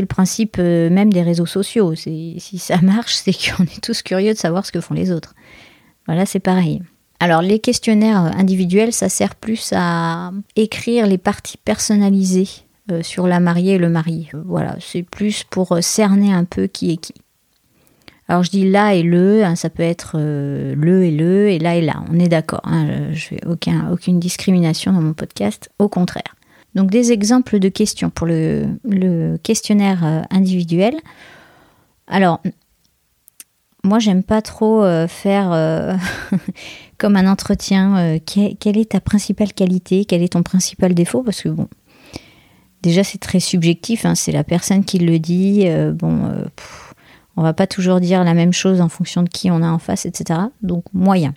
le 0.00 0.06
principe 0.06 0.58
même 0.58 1.12
des 1.12 1.22
réseaux 1.22 1.46
sociaux. 1.46 1.94
Si 1.94 2.58
ça 2.58 2.80
marche, 2.80 3.14
c'est 3.14 3.32
qu'on 3.32 3.64
est 3.64 3.82
tous 3.82 4.02
curieux 4.02 4.32
de 4.32 4.38
savoir 4.38 4.64
ce 4.66 4.72
que 4.72 4.80
font 4.80 4.94
les 4.94 5.10
autres. 5.10 5.34
Voilà, 6.06 6.26
c'est 6.26 6.40
pareil. 6.40 6.82
Alors 7.20 7.42
les 7.42 7.58
questionnaires 7.58 8.18
individuels, 8.36 8.92
ça 8.92 9.08
sert 9.08 9.34
plus 9.34 9.72
à 9.74 10.32
écrire 10.56 11.06
les 11.06 11.18
parties 11.18 11.56
personnalisées 11.56 12.48
euh, 12.92 13.02
sur 13.02 13.26
la 13.26 13.40
mariée 13.40 13.74
et 13.74 13.78
le 13.78 13.88
marié. 13.88 14.28
Voilà, 14.44 14.76
c'est 14.78 15.02
plus 15.02 15.42
pour 15.44 15.72
euh, 15.72 15.80
cerner 15.80 16.34
un 16.34 16.44
peu 16.44 16.66
qui 16.66 16.92
est 16.92 16.98
qui. 16.98 17.14
Alors 18.28 18.42
je 18.42 18.50
dis 18.50 18.68
là 18.68 18.94
et 18.94 19.02
le, 19.02 19.44
hein, 19.44 19.54
ça 19.54 19.70
peut 19.70 19.82
être 19.82 20.16
euh, 20.18 20.74
le 20.76 21.04
et 21.04 21.10
le, 21.10 21.48
et 21.48 21.58
là 21.58 21.76
et 21.76 21.82
là, 21.82 22.02
on 22.10 22.18
est 22.18 22.28
d'accord. 22.28 22.62
Hein, 22.64 23.12
je 23.12 23.26
fais 23.26 23.46
aucun, 23.46 23.90
aucune 23.92 24.18
discrimination 24.18 24.92
dans 24.92 25.02
mon 25.02 25.12
podcast, 25.12 25.70
au 25.78 25.88
contraire. 25.88 26.34
Donc 26.74 26.90
des 26.90 27.12
exemples 27.12 27.58
de 27.58 27.68
questions 27.68 28.10
pour 28.10 28.26
le, 28.26 28.66
questionnaire 29.42 30.24
individuel. 30.30 30.94
Alors, 32.08 32.40
moi, 33.84 34.00
j'aime 34.00 34.24
pas 34.24 34.42
trop 34.42 34.82
faire 35.06 35.52
comme 36.98 37.16
un 37.16 37.30
entretien. 37.30 37.96
Euh, 37.98 38.18
quelle 38.24 38.78
est 38.78 38.92
ta 38.92 39.00
principale 39.00 39.52
qualité? 39.52 40.04
Quel 40.04 40.22
est 40.22 40.32
ton 40.32 40.42
principal 40.42 40.94
défaut? 40.94 41.22
Parce 41.22 41.42
que 41.42 41.48
bon, 41.48 41.68
déjà 42.82 43.04
c'est 43.04 43.18
très 43.18 43.40
subjectif, 43.40 44.04
hein, 44.04 44.14
c'est 44.14 44.32
la 44.32 44.44
personne 44.44 44.84
qui 44.84 44.98
le 44.98 45.18
dit. 45.18 45.64
Euh, 45.66 45.92
bon, 45.92 46.26
euh, 46.26 46.44
on 47.36 47.42
va 47.42 47.52
pas 47.52 47.66
toujours 47.66 48.00
dire 48.00 48.24
la 48.24 48.34
même 48.34 48.52
chose 48.52 48.80
en 48.80 48.88
fonction 48.88 49.22
de 49.22 49.28
qui 49.28 49.50
on 49.50 49.62
a 49.62 49.68
en 49.68 49.78
face, 49.78 50.06
etc. 50.06 50.40
Donc 50.62 50.84
moyen. 50.92 51.34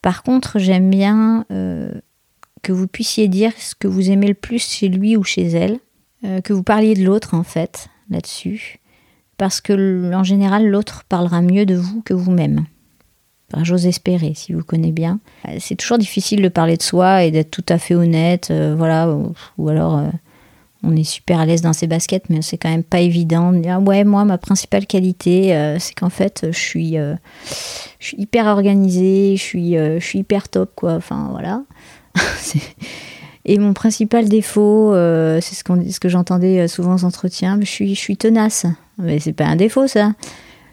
Par 0.00 0.22
contre, 0.22 0.58
j'aime 0.58 0.90
bien 0.90 1.46
que 1.48 2.72
vous 2.72 2.88
puissiez 2.88 3.28
dire 3.28 3.52
ce 3.56 3.74
que 3.74 3.86
vous 3.86 4.10
aimez 4.10 4.26
le 4.26 4.34
plus 4.34 4.64
chez 4.68 4.88
lui 4.88 5.16
ou 5.16 5.22
chez 5.22 5.46
elle, 5.46 5.78
que 6.42 6.52
vous 6.52 6.64
parliez 6.64 6.94
de 6.94 7.04
l'autre 7.04 7.34
en 7.34 7.44
fait 7.44 7.88
là-dessus, 8.10 8.80
parce 9.36 9.60
que 9.60 10.12
en 10.12 10.24
général 10.24 10.68
l'autre 10.68 11.04
parlera 11.08 11.40
mieux 11.40 11.66
de 11.66 11.76
vous 11.76 12.02
que 12.02 12.14
vous-même 12.14 12.66
j'ose 13.62 13.86
espérer, 13.86 14.32
si 14.34 14.52
vous 14.52 14.62
connaissez 14.62 14.92
bien. 14.92 15.20
Euh, 15.48 15.56
c'est 15.60 15.76
toujours 15.76 15.98
difficile 15.98 16.42
de 16.42 16.48
parler 16.48 16.76
de 16.76 16.82
soi 16.82 17.24
et 17.24 17.30
d'être 17.30 17.50
tout 17.50 17.64
à 17.68 17.78
fait 17.78 17.94
honnête, 17.94 18.48
euh, 18.50 18.74
voilà, 18.76 19.08
ou, 19.58 19.68
alors 19.68 19.98
euh, 19.98 20.08
on 20.82 20.96
est 20.96 21.04
super 21.04 21.38
à 21.40 21.46
l'aise 21.46 21.62
dans 21.62 21.72
ses 21.72 21.86
baskets, 21.86 22.24
mais 22.28 22.42
c'est 22.42 22.58
quand 22.58 22.70
même 22.70 22.82
pas 22.82 23.00
évident. 23.00 23.52
Ouais, 23.84 24.04
moi, 24.04 24.24
ma 24.24 24.38
principale 24.38 24.86
qualité, 24.86 25.76
c'est 25.78 25.94
qu'en 25.94 26.10
fait, 26.10 26.46
je 26.50 26.58
suis, 26.58 26.96
suis 28.00 28.16
hyper 28.20 28.46
organisée, 28.46 29.36
je 29.36 29.42
suis, 29.42 29.74
je 29.74 30.04
suis 30.04 30.20
hyper 30.20 30.48
top, 30.48 30.72
quoi. 30.74 30.94
Enfin, 30.94 31.28
voilà. 31.30 31.62
et 33.44 33.58
mon 33.58 33.74
principal 33.74 34.28
défaut, 34.28 34.92
c'est 35.40 35.54
ce, 35.54 35.62
ce 35.64 36.00
que 36.00 36.08
j'entendais 36.08 36.66
souvent 36.66 36.96
aux 36.96 37.04
entretiens, 37.04 37.58
je 37.60 37.66
suis, 37.66 37.94
je 37.94 38.00
suis 38.00 38.16
tenace. 38.16 38.66
Mais 38.98 39.20
c'est 39.20 39.32
pas 39.32 39.46
un 39.46 39.56
défaut, 39.56 39.86
ça. 39.86 40.12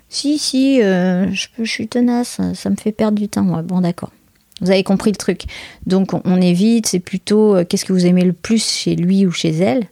Si, 0.09 0.39
si, 0.39 0.81
euh, 0.81 1.31
je, 1.31 1.47
je, 1.59 1.69
suis 1.69 1.87
tenace, 1.87 2.41
ça 2.55 2.69
me 2.69 2.75
fait 2.75 2.91
perdre 2.91 3.19
du 3.19 3.29
temps. 3.29 3.43
bon, 3.43 3.81
d'accord. 3.81 4.11
Vous 4.59 4.71
avez 4.71 4.83
compris 4.83 5.11
le 5.11 5.15
truc. 5.15 5.43
Donc, 5.85 6.13
on, 6.13 6.41
évite, 6.41 6.87
c'est 6.87 6.99
plutôt 6.99 7.55
euh, 7.55 7.63
qu'est-ce 7.63 7.85
que 7.85 7.93
vous 7.93 8.05
aimez 8.05 8.23
le 8.23 8.33
plus 8.33 8.67
chez 8.67 8.95
lui 8.95 9.25
ou 9.25 9.31
chez 9.31 9.51
elle? 9.51 9.85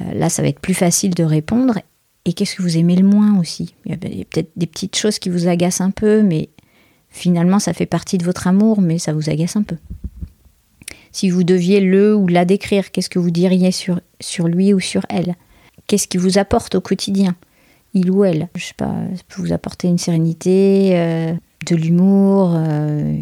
Euh, 0.00 0.14
là, 0.14 0.28
ça 0.28 0.42
va 0.42 0.48
être 0.48 0.60
plus 0.60 0.74
facile 0.74 1.14
de 1.14 1.24
répondre. 1.24 1.78
Et 2.24 2.32
qu'est-ce 2.32 2.56
que 2.56 2.62
vous 2.62 2.76
aimez 2.76 2.96
le 2.96 3.06
moins 3.06 3.38
aussi? 3.38 3.74
Il 3.86 3.92
y 3.92 3.94
a, 3.94 3.96
peut-être 3.96 4.50
des 4.56 4.66
petites 4.66 4.96
choses 4.96 5.18
qui 5.18 5.30
vous 5.30 5.48
agacent 5.48 5.80
un 5.80 5.90
peu, 5.90 6.22
mais 6.22 6.50
finalement, 7.08 7.58
ça 7.58 7.72
fait 7.72 7.86
partie 7.86 8.18
de 8.18 8.24
votre 8.24 8.46
amour, 8.46 8.80
mais 8.80 8.98
ça 8.98 9.12
vous 9.12 9.30
agace 9.30 9.56
un 9.56 9.62
peu. 9.62 9.76
Si 11.12 11.30
vous 11.30 11.42
deviez 11.42 11.80
le 11.80 12.14
ou 12.14 12.28
la 12.28 12.44
décrire, 12.44 12.92
qu'est-ce 12.92 13.10
que 13.10 13.18
vous 13.18 13.30
diriez 13.30 13.72
sur, 13.72 14.00
sur 14.20 14.46
lui 14.46 14.72
ou 14.74 14.80
sur 14.80 15.02
elle? 15.08 15.34
Qu'est-ce 15.86 16.06
qui 16.06 16.18
vous 16.18 16.38
apporte 16.38 16.74
au 16.76 16.80
quotidien? 16.80 17.34
Il 17.94 18.10
ou 18.12 18.22
elle? 18.22 18.48
Je 18.54 18.66
sais 18.66 18.74
pas, 18.76 18.94
ça 19.16 19.22
peut 19.28 19.42
vous 19.42 19.52
apporter 19.52 19.88
une 19.88 19.98
sérénité, 19.98 20.90
euh, 20.92 21.32
de 21.66 21.74
l'humour, 21.74 22.52
euh, 22.54 23.18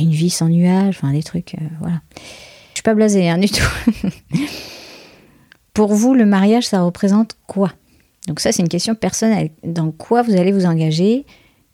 une 0.00 0.10
vie 0.10 0.30
sans 0.30 0.48
nuages, 0.48 0.96
enfin 0.98 1.12
des 1.12 1.22
trucs, 1.22 1.54
voilà. 1.78 2.00
Je 2.70 2.78
suis 2.78 2.82
pas 2.82 2.94
blasée 2.94 3.28
hein, 3.28 3.38
du 3.38 3.48
tout. 3.48 3.62
Pour 5.78 5.94
vous, 5.94 6.12
le 6.12 6.26
mariage, 6.26 6.66
ça 6.66 6.82
représente 6.82 7.36
quoi? 7.46 7.72
Donc 8.26 8.40
ça, 8.40 8.50
c'est 8.50 8.62
une 8.62 8.68
question 8.68 8.96
personnelle. 8.96 9.50
Dans 9.62 9.92
quoi 9.92 10.22
vous 10.22 10.32
allez 10.32 10.50
vous 10.50 10.66
engager? 10.66 11.24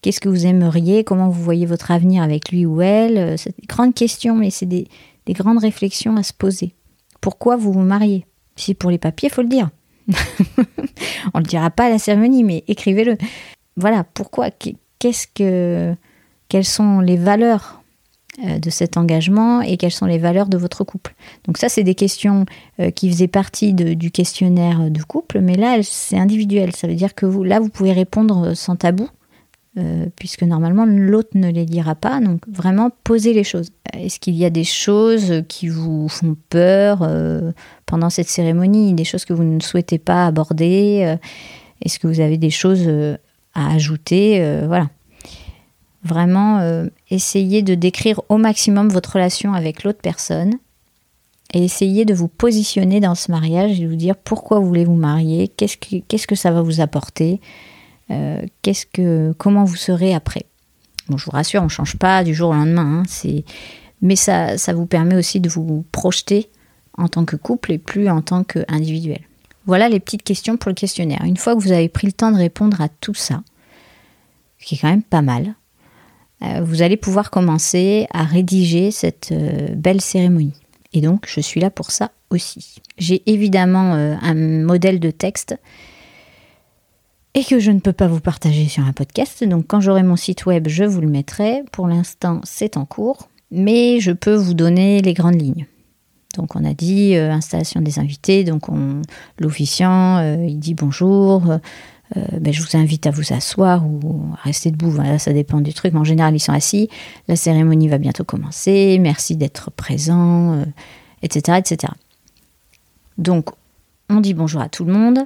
Qu'est-ce 0.03 0.21
que 0.21 0.29
vous 0.29 0.45
aimeriez? 0.45 1.05
Comment 1.05 1.31
vous 1.31 1.43
voyez 1.43 1.65
votre 1.65 1.91
avenir 1.91 2.23
avec 2.23 2.53
lui 2.53 2.67
ou 2.67 2.83
elle? 2.83 3.39
C'est 3.39 3.59
des 3.59 3.67
grandes 3.67 3.95
questions, 3.95 4.35
mais 4.35 4.51
c'est 4.51 4.67
des, 4.67 4.89
des 5.25 5.33
grandes 5.33 5.57
réflexions 5.57 6.17
à 6.17 6.23
se 6.23 6.35
poser. 6.35 6.75
Pourquoi 7.23 7.57
vous 7.57 7.73
vous 7.73 7.81
mariez? 7.81 8.27
Si 8.57 8.75
pour 8.75 8.91
les 8.91 8.99
papiers, 8.99 9.31
faut 9.31 9.41
le 9.41 9.49
dire. 9.49 9.71
On 11.33 11.39
le 11.39 11.47
dira 11.47 11.71
pas 11.71 11.87
à 11.87 11.89
la 11.89 11.99
cérémonie, 11.99 12.45
mais 12.45 12.63
écrivez-le. 12.69 13.17
Voilà, 13.79 14.05
pourquoi? 14.05 14.51
Qu'est-ce 14.99 15.27
que 15.29 15.95
quelles 16.51 16.67
sont 16.67 17.01
les 17.01 17.17
valeurs 17.17 17.81
euh, 17.81 17.84
de 18.43 18.71
cet 18.71 18.97
engagement 18.97 19.61
et 19.61 19.77
quelles 19.77 19.93
sont 19.93 20.07
les 20.07 20.19
valeurs 20.19 20.49
de 20.49 20.59
votre 20.59 20.83
couple. 20.83 21.15
Donc 21.47 21.57
ça, 21.59 21.69
c'est 21.69 21.85
des 21.85 21.95
questions 21.95 22.47
euh, 22.81 22.91
qui 22.91 23.09
faisaient 23.09 23.29
partie 23.29 23.75
du 23.75 24.11
questionnaire 24.11 24.91
de 24.91 25.03
couple, 25.03 25.41
mais 25.41 25.55
là, 25.55 25.79
c'est 25.83 26.19
individuel. 26.19 26.75
Ça 26.75 26.89
veut 26.89 26.95
dire 26.95 27.15
que 27.15 27.27
vous, 27.27 27.45
là, 27.45 27.61
vous 27.61 27.69
pouvez 27.69 27.93
répondre 27.93 28.55
sans 28.55 28.77
tabou. 28.77 29.09
Euh, 29.77 30.07
puisque 30.15 30.45
normalement 30.45 30.85
l'autre 30.87 31.31
ne 31.35 31.51
les 31.51 31.65
lira 31.65 31.97
pas. 31.97 32.21
Donc 32.21 32.43
vraiment 32.47 32.91
poser 33.03 33.33
les 33.33 33.43
choses. 33.43 33.71
Est-ce 33.93 34.21
qu'il 34.21 34.37
y 34.37 34.45
a 34.45 34.51
des 34.51 34.63
choses 34.63 35.43
qui 35.49 35.67
vous 35.67 36.09
font 36.09 36.37
peur 36.49 37.01
euh, 37.03 37.51
pendant 37.85 38.09
cette 38.09 38.29
cérémonie, 38.29 38.95
des 38.95 39.05
choses 39.05 39.25
que 39.25 39.33
vous 39.33 39.43
ne 39.43 39.59
souhaitez 39.59 39.99
pas 39.99 40.27
aborder 40.27 41.03
euh, 41.05 41.17
Est-ce 41.85 41.99
que 41.99 42.07
vous 42.07 42.21
avez 42.21 42.39
des 42.39 42.51
choses 42.51 42.89
à 43.55 43.75
ajouter 43.75 44.63
Voilà. 44.67 44.91
Vraiment, 46.05 46.87
essayez 47.11 47.63
de 47.63 47.75
décrire 47.75 48.21
au 48.29 48.37
maximum 48.37 48.89
votre 48.89 49.15
relation 49.15 49.55
avec 49.55 49.85
l'autre 49.85 50.01
personne 50.03 50.53
et 51.55 51.65
essayez 51.65 52.05
de 52.05 52.15
vous 52.15 52.29
positionner 52.29 53.01
dans 53.01 53.15
ce 53.15 53.31
mariage 53.31 53.79
et 53.79 53.85
de 53.85 53.89
vous 53.89 53.97
dire 53.97 54.17
pourquoi 54.17 54.59
vous 54.59 54.67
voulez 54.67 54.85
vous 54.85 54.97
marier, 54.97 55.49
qu'est-ce 55.49 55.77
que, 55.77 56.01
qu'est-ce 56.09 56.27
que 56.27 56.35
ça 56.35 56.51
va 56.51 56.63
vous 56.63 56.81
apporter, 56.81 57.41
euh, 58.11 58.43
qu'est-ce 58.63 58.87
que, 58.87 59.33
comment 59.39 59.65
vous 59.65 59.77
serez 59.77 60.15
après. 60.15 60.47
Bon, 61.09 61.17
je 61.17 61.25
vous 61.25 61.31
rassure, 61.31 61.61
on 61.61 61.67
ne 61.67 61.71
change 61.71 61.97
pas 61.97 62.25
du 62.25 62.35
jour 62.35 62.51
au 62.51 62.55
lendemain, 62.55 63.05
hein, 63.05 63.41
mais 64.03 64.17
ça, 64.17 64.59
ça 64.59 64.73
vous 64.73 64.87
permet 64.87 65.17
aussi 65.17 65.39
de 65.39 65.49
vous 65.49 65.85
projeter 65.93 66.51
en 66.99 67.09
tant 67.09 67.25
que 67.25 67.37
couple 67.37 67.73
et 67.73 67.79
plus 67.79 68.09
en 68.09 68.21
tant 68.21 68.43
qu'individuel. 68.43 69.21
Voilà 69.67 69.89
les 69.89 70.01
petites 70.01 70.25
questions 70.25 70.57
pour 70.57 70.71
le 70.71 70.75
questionnaire. 70.75 71.23
Une 71.25 71.37
fois 71.37 71.55
que 71.55 71.61
vous 71.61 71.73
avez 71.73 71.89
pris 71.89 72.07
le 72.07 72.13
temps 72.13 72.33
de 72.33 72.37
répondre 72.37 72.81
à 72.81 72.89
tout 72.89 73.15
ça, 73.15 73.43
ce 74.59 74.67
qui 74.67 74.75
est 74.75 74.79
quand 74.79 74.91
même 74.91 75.03
pas 75.03 75.23
mal, 75.23 75.47
euh, 75.47 75.64
vous 76.63 76.83
allez 76.83 76.97
pouvoir 76.97 77.31
commencer 77.31 78.07
à 78.13 78.25
rédiger 78.25 78.91
cette 78.91 79.31
euh, 79.33 79.69
belle 79.75 80.01
cérémonie. 80.01 80.55
Et 80.93 81.01
donc, 81.01 81.27
je 81.27 81.41
suis 81.41 81.61
là 81.61 81.71
pour 81.71 81.91
ça 81.91 82.13
aussi. 82.31 82.77
J'ai 82.99 83.23
évidemment 83.27 83.95
un 83.95 84.35
modèle 84.35 85.01
de 85.01 85.11
texte 85.11 85.57
et 87.35 87.45
que 87.45 87.59
je 87.59 87.71
ne 87.71 87.81
peux 87.81 87.93
pas 87.93 88.07
vous 88.07 88.21
partager 88.21 88.69
sur 88.69 88.85
un 88.85 88.93
podcast. 88.93 89.45
Donc 89.45 89.67
quand 89.67 89.81
j'aurai 89.81 90.03
mon 90.03 90.17
site 90.17 90.47
web, 90.47 90.69
je 90.69 90.85
vous 90.85 91.01
le 91.01 91.09
mettrai. 91.09 91.65
Pour 91.73 91.89
l'instant, 91.89 92.41
c'est 92.45 92.77
en 92.77 92.85
cours. 92.85 93.29
mais 93.51 94.01
je 94.01 94.11
peux 94.11 94.35
vous 94.35 94.55
donner 94.55 95.01
les 95.03 95.15
grandes 95.15 95.41
lignes. 95.41 95.67
Donc 96.37 96.57
on 96.57 96.65
a 96.65 96.75
dit 96.75 97.15
euh, 97.15 97.31
installation 97.31 97.81
des 97.81 98.01
invités, 98.01 98.43
donc 98.43 98.63
l'officiant, 99.39 100.19
euh, 100.19 100.45
il 100.45 100.59
dit 100.59 100.75
bonjour, 100.75 101.59
euh, 102.17 102.21
ben, 102.41 102.53
je 102.53 102.63
vous 102.63 102.77
invite 102.77 103.07
à 103.07 103.11
vous 103.11 103.33
asseoir 103.33 103.87
ou 103.87 104.23
à 104.35 104.43
rester 104.43 104.71
debout, 104.71 104.91
voilà, 104.91 105.19
ça 105.19 105.33
dépend 105.33 105.61
du 105.61 105.73
truc, 105.75 105.93
mais 105.93 106.01
en 106.01 106.05
général 106.05 106.35
ils 106.35 106.41
sont 106.41 106.53
assis, 106.53 106.89
la 107.29 107.37
cérémonie 107.37 107.89
va 107.89 107.99
bientôt 107.99 108.25
commencer, 108.25 108.99
merci 109.01 109.37
d'être 109.37 109.71
présent, 109.71 110.65
etc., 111.23 111.59
etc. 111.59 111.93
Donc 113.19 113.51
on 114.11 114.21
dit 114.21 114.35
bonjour 114.35 114.61
à 114.61 114.69
tout 114.69 114.85
le 114.85 114.93
monde. 114.93 115.19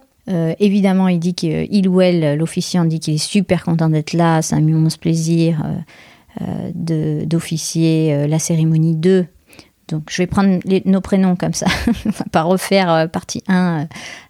évidemment, 0.60 1.08
il 1.08 1.18
dit 1.18 1.34
qu'il 1.34 1.88
ou 1.88 2.00
elle, 2.00 2.38
l'officiant, 2.38 2.84
dit 2.84 3.00
qu'il 3.00 3.14
est 3.14 3.18
super 3.18 3.64
content 3.64 3.88
d'être 3.88 4.12
là, 4.12 4.42
c'est 4.42 4.54
un 4.54 4.66
immense 4.66 4.96
plaisir 4.96 5.62
d'officier 6.74 8.26
la 8.26 8.38
cérémonie 8.38 8.94
2 8.94 9.26
donc 9.88 10.04
je 10.10 10.22
vais 10.22 10.26
prendre 10.26 10.60
nos 10.84 11.00
prénoms 11.00 11.34
comme 11.34 11.54
ça, 11.54 11.66
on 12.06 12.10
va 12.10 12.24
pas 12.30 12.42
refaire 12.42 12.92
euh, 12.92 13.06
partie 13.06 13.42
1 13.48 13.54
euh, 13.54 13.84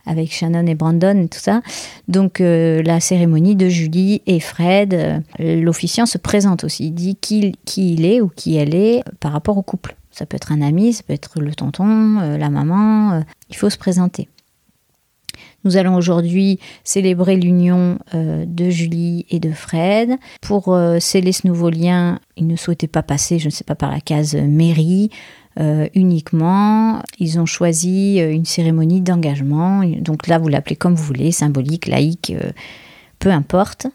avec 0.07 0.33
Shannon 0.33 0.67
et 0.67 0.75
Brandon 0.75 1.25
et 1.25 1.29
tout 1.29 1.41
ça. 1.41 1.63
Donc 2.07 2.41
euh, 2.41 2.83
la 2.83 3.01
cérémonie 3.01 3.57
de 3.57 3.69
Julie 3.69 4.23
et 4.27 4.41
Fred, 4.41 5.23
l'officiant 5.39 6.07
se 6.07 6.19
présente 6.19 6.65
aussi, 6.65 6.87
il 6.87 6.93
dit 6.93 7.17
qui, 7.17 7.53
qui, 7.65 7.95
il 7.95 8.07
est 8.07 8.21
ou 8.21 8.29
qui 8.29 8.57
elle 8.57 8.75
est 8.75 9.03
par 9.21 9.33
rapport 9.33 9.59
au 9.59 9.63
couple. 9.63 9.97
Ça 10.11 10.27
peut 10.27 10.37
être 10.37 10.53
un 10.53 10.63
ami, 10.63 10.93
ça 10.93 11.03
peut 11.07 11.13
être 11.13 11.41
le 11.41 11.55
tonton, 11.55 12.37
la 12.39 12.51
maman, 12.51 13.23
il 13.51 13.57
faut 13.57 13.71
se 13.71 13.79
présenter. 13.79 14.29
Nous 15.65 15.77
allons 15.77 15.95
aujourd'hui 15.95 16.59
célébrer 16.83 17.37
l'union 17.37 17.99
de 18.15 18.71
Julie 18.71 19.27
et 19.31 19.39
de 19.39 19.53
Fred. 19.53 20.17
Pour 20.41 20.77
sceller 20.99 21.31
ce 21.31 21.47
nouveau 21.47 21.71
lien, 21.71 22.19
ils 22.37 22.49
ne 22.49 22.57
souhaitaient 22.57 22.89
pas 22.89 23.05
passer, 23.05 23.39
je 23.39 23.47
ne 23.47 23.51
sais 23.51 23.65
pas, 23.65 23.77
par 23.77 23.93
la 23.93 24.01
case 24.01 24.35
mairie. 24.35 25.11
Euh, 25.59 25.89
uniquement. 25.95 27.03
Ils 27.19 27.41
ont 27.41 27.47
choisi 27.47 28.21
euh, 28.21 28.31
une 28.31 28.45
cérémonie 28.45 29.01
d'engagement. 29.01 29.83
Donc 30.01 30.29
là, 30.29 30.39
vous 30.39 30.47
l'appelez 30.47 30.77
comme 30.77 30.95
vous 30.95 31.03
voulez, 31.03 31.33
symbolique, 31.33 31.89
laïque, 31.89 32.33
euh, 32.41 32.53
peu 33.19 33.31
importe. 33.31 33.89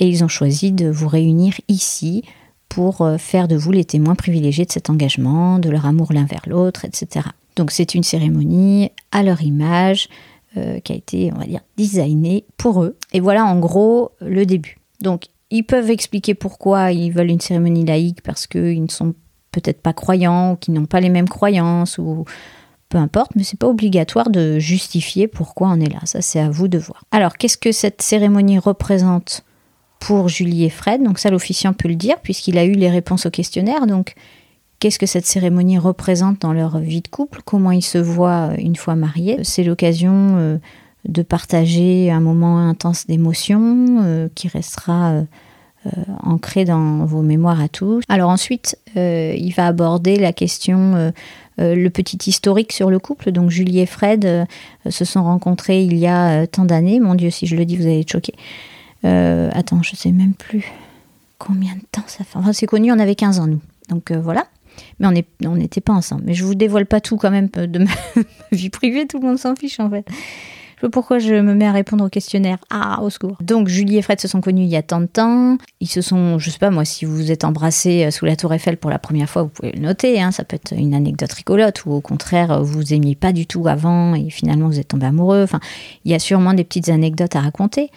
Et 0.00 0.08
ils 0.08 0.24
ont 0.24 0.28
choisi 0.28 0.72
de 0.72 0.88
vous 0.88 1.06
réunir 1.06 1.54
ici 1.68 2.24
pour 2.68 3.08
faire 3.18 3.48
de 3.48 3.56
vous 3.56 3.72
les 3.72 3.84
témoins 3.84 4.14
privilégiés 4.14 4.66
de 4.66 4.70
cet 4.70 4.90
engagement, 4.90 5.58
de 5.58 5.70
leur 5.70 5.86
amour 5.86 6.12
l'un 6.12 6.26
vers 6.26 6.42
l'autre, 6.46 6.84
etc. 6.84 7.26
Donc 7.56 7.70
c'est 7.70 7.94
une 7.94 8.02
cérémonie 8.02 8.90
à 9.10 9.22
leur 9.22 9.42
image 9.42 10.08
qui 10.84 10.92
a 10.92 10.94
été, 10.94 11.32
on 11.34 11.38
va 11.38 11.46
dire, 11.46 11.62
designée 11.76 12.44
pour 12.58 12.84
eux. 12.84 12.96
Et 13.12 13.20
voilà 13.20 13.44
en 13.46 13.58
gros 13.58 14.12
le 14.20 14.44
début. 14.46 14.78
Donc 15.00 15.24
ils 15.50 15.64
peuvent 15.64 15.90
expliquer 15.90 16.34
pourquoi 16.34 16.92
ils 16.92 17.10
veulent 17.10 17.30
une 17.30 17.40
cérémonie 17.40 17.86
laïque 17.86 18.22
parce 18.22 18.46
qu'ils 18.46 18.82
ne 18.82 18.90
sont 18.90 19.14
peut-être 19.60 19.82
pas 19.82 19.92
croyants, 19.92 20.52
ou 20.52 20.56
qui 20.56 20.70
n'ont 20.70 20.86
pas 20.86 21.00
les 21.00 21.08
mêmes 21.08 21.28
croyances, 21.28 21.98
ou 21.98 22.24
peu 22.88 22.98
importe, 22.98 23.32
mais 23.36 23.42
c'est 23.42 23.58
pas 23.58 23.66
obligatoire 23.66 24.30
de 24.30 24.58
justifier 24.58 25.28
pourquoi 25.28 25.68
on 25.68 25.80
est 25.80 25.92
là. 25.92 26.00
Ça, 26.04 26.22
c'est 26.22 26.40
à 26.40 26.48
vous 26.48 26.68
de 26.68 26.78
voir. 26.78 27.04
Alors, 27.10 27.36
qu'est-ce 27.36 27.58
que 27.58 27.72
cette 27.72 28.00
cérémonie 28.00 28.58
représente 28.58 29.44
pour 30.00 30.28
Julie 30.28 30.64
et 30.64 30.70
Fred? 30.70 31.02
Donc 31.02 31.18
ça, 31.18 31.30
l'officiant 31.30 31.74
peut 31.74 31.88
le 31.88 31.96
dire, 31.96 32.18
puisqu'il 32.22 32.56
a 32.56 32.64
eu 32.64 32.72
les 32.72 32.88
réponses 32.88 33.26
au 33.26 33.30
questionnaire. 33.30 33.86
Donc, 33.86 34.14
qu'est-ce 34.78 34.98
que 34.98 35.06
cette 35.06 35.26
cérémonie 35.26 35.76
représente 35.78 36.40
dans 36.40 36.54
leur 36.54 36.78
vie 36.78 37.02
de 37.02 37.08
couple? 37.08 37.40
Comment 37.44 37.72
ils 37.72 37.82
se 37.82 37.98
voient 37.98 38.52
une 38.56 38.76
fois 38.76 38.94
mariés? 38.94 39.38
C'est 39.42 39.64
l'occasion 39.64 40.36
euh, 40.38 40.56
de 41.06 41.22
partager 41.22 42.10
un 42.10 42.20
moment 42.20 42.58
intense 42.58 43.06
d'émotion 43.06 43.98
euh, 44.02 44.28
qui 44.34 44.48
restera... 44.48 45.24
Euh, 45.86 45.90
ancré 46.24 46.64
dans 46.64 47.04
vos 47.04 47.22
mémoires 47.22 47.60
à 47.60 47.68
tous. 47.68 48.02
Alors 48.08 48.30
ensuite, 48.30 48.76
euh, 48.96 49.32
il 49.38 49.52
va 49.52 49.68
aborder 49.68 50.16
la 50.16 50.32
question, 50.32 51.12
euh, 51.58 51.74
le 51.74 51.88
petit 51.88 52.18
historique 52.28 52.72
sur 52.72 52.90
le 52.90 52.98
couple. 52.98 53.30
Donc 53.30 53.50
Julie 53.50 53.78
et 53.78 53.86
Fred 53.86 54.46
se 54.90 55.04
sont 55.04 55.22
rencontrés 55.22 55.84
il 55.84 55.96
y 55.96 56.08
a 56.08 56.48
tant 56.48 56.64
d'années. 56.64 56.98
Mon 56.98 57.14
Dieu, 57.14 57.30
si 57.30 57.46
je 57.46 57.54
le 57.54 57.64
dis, 57.64 57.76
vous 57.76 57.84
allez 57.84 58.00
être 58.00 58.10
choqués. 58.10 58.34
attends, 59.04 59.82
je 59.82 59.94
sais 59.94 60.10
même 60.10 60.34
plus 60.34 60.64
combien 61.38 61.74
de 61.76 61.82
temps 61.92 62.04
ça 62.08 62.24
fait. 62.24 62.36
Enfin, 62.38 62.52
c'est 62.52 62.66
connu, 62.66 62.90
on 62.90 62.98
avait 62.98 63.14
15 63.14 63.38
ans, 63.38 63.46
nous. 63.46 63.60
Donc 63.88 64.10
voilà. 64.10 64.46
Mais 64.98 65.24
on 65.46 65.54
n'était 65.54 65.80
pas 65.80 65.92
ensemble. 65.92 66.22
Mais 66.26 66.34
je 66.34 66.44
vous 66.44 66.56
dévoile 66.56 66.86
pas 66.86 67.00
tout 67.00 67.16
quand 67.16 67.30
même 67.30 67.48
de 67.48 67.78
ma 67.84 67.90
vie 68.50 68.70
privée, 68.70 69.06
tout 69.06 69.20
le 69.20 69.28
monde 69.28 69.38
s'en 69.38 69.54
fiche 69.54 69.78
en 69.78 69.88
fait 69.88 70.06
pourquoi 70.92 71.18
je 71.18 71.34
me 71.34 71.54
mets 71.54 71.66
à 71.66 71.72
répondre 71.72 72.04
au 72.04 72.08
questionnaire. 72.08 72.58
Ah, 72.70 73.00
au 73.02 73.10
secours. 73.10 73.36
Donc, 73.40 73.68
Julie 73.68 73.98
et 73.98 74.02
Fred 74.02 74.20
se 74.20 74.28
sont 74.28 74.40
connus 74.40 74.62
il 74.62 74.68
y 74.68 74.76
a 74.76 74.82
tant 74.82 75.00
de 75.00 75.06
temps. 75.06 75.58
Ils 75.80 75.88
se 75.88 76.00
sont, 76.00 76.38
je 76.38 76.50
sais 76.50 76.58
pas 76.58 76.70
moi, 76.70 76.84
si 76.84 77.04
vous 77.04 77.16
vous 77.16 77.32
êtes 77.32 77.44
embrassés 77.44 78.04
euh, 78.04 78.10
sous 78.10 78.24
la 78.24 78.36
Tour 78.36 78.52
Eiffel 78.54 78.76
pour 78.76 78.90
la 78.90 78.98
première 78.98 79.28
fois, 79.28 79.42
vous 79.42 79.48
pouvez 79.48 79.72
le 79.72 79.80
noter. 79.80 80.20
Hein, 80.20 80.30
ça 80.30 80.44
peut 80.44 80.56
être 80.56 80.72
une 80.72 80.94
anecdote 80.94 81.32
rigolote 81.32 81.84
ou 81.86 81.92
au 81.92 82.00
contraire, 82.00 82.62
vous 82.62 82.78
vous 82.78 82.94
aimiez 82.94 83.14
pas 83.14 83.32
du 83.32 83.46
tout 83.46 83.66
avant 83.66 84.14
et 84.14 84.30
finalement 84.30 84.68
vous 84.68 84.78
êtes 84.78 84.88
tombé 84.88 85.06
amoureux. 85.06 85.42
Enfin, 85.42 85.60
il 86.04 86.12
y 86.12 86.14
a 86.14 86.18
sûrement 86.18 86.54
des 86.54 86.64
petites 86.64 86.88
anecdotes 86.88 87.36
à 87.36 87.40
raconter. 87.40 87.90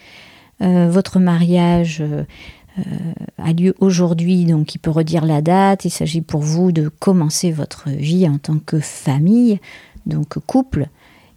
Euh, 0.61 0.89
votre 0.89 1.19
mariage. 1.19 2.03
Euh, 2.79 2.83
a 3.37 3.51
lieu 3.51 3.75
aujourd'hui, 3.79 4.45
donc 4.45 4.75
il 4.75 4.79
peut 4.79 4.91
redire 4.91 5.25
la 5.25 5.41
date. 5.41 5.83
Il 5.83 5.89
s'agit 5.89 6.21
pour 6.21 6.41
vous 6.41 6.71
de 6.71 6.87
commencer 6.87 7.51
votre 7.51 7.89
vie 7.89 8.27
en 8.29 8.37
tant 8.37 8.59
que 8.59 8.79
famille, 8.79 9.59
donc 10.05 10.39
couple, 10.47 10.87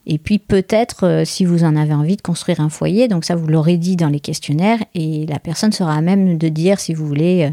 et 0.07 0.19
puis 0.19 0.39
peut-être, 0.39 1.07
euh, 1.07 1.25
si 1.25 1.45
vous 1.45 1.65
en 1.65 1.77
avez 1.77 1.95
envie, 1.95 2.17
de 2.17 2.23
construire 2.23 2.61
un 2.61 2.69
foyer, 2.69 3.09
donc 3.09 3.25
ça 3.25 3.37
vous 3.37 3.47
l'aurez 3.47 3.77
dit 3.77 3.97
dans 3.97 4.09
les 4.09 4.21
questionnaires, 4.21 4.79
et 4.95 5.27
la 5.27 5.39
personne 5.39 5.73
sera 5.73 5.95
à 5.95 6.01
même 6.01 6.37
de 6.37 6.49
dire, 6.49 6.79
si 6.79 6.93
vous 6.93 7.07
voulez, 7.07 7.53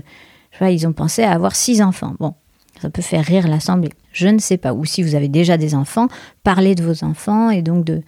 euh, 0.61 0.69
ils 0.69 0.85
ont 0.85 0.93
pensé 0.93 1.23
à 1.23 1.31
avoir 1.31 1.55
six 1.55 1.81
enfants. 1.81 2.15
Bon, 2.19 2.33
ça 2.81 2.89
peut 2.89 3.01
faire 3.01 3.23
rire 3.23 3.47
l'Assemblée. 3.47 3.91
Je 4.11 4.27
ne 4.27 4.39
sais 4.39 4.57
pas. 4.57 4.73
Ou 4.73 4.85
si 4.85 5.01
vous 5.01 5.15
avez 5.15 5.29
déjà 5.29 5.57
des 5.57 5.75
enfants, 5.75 6.07
parlez 6.43 6.75
de 6.75 6.83
vos 6.83 7.05
enfants 7.05 7.49
et 7.49 7.61
donc 7.61 7.85
de, 7.85 8.01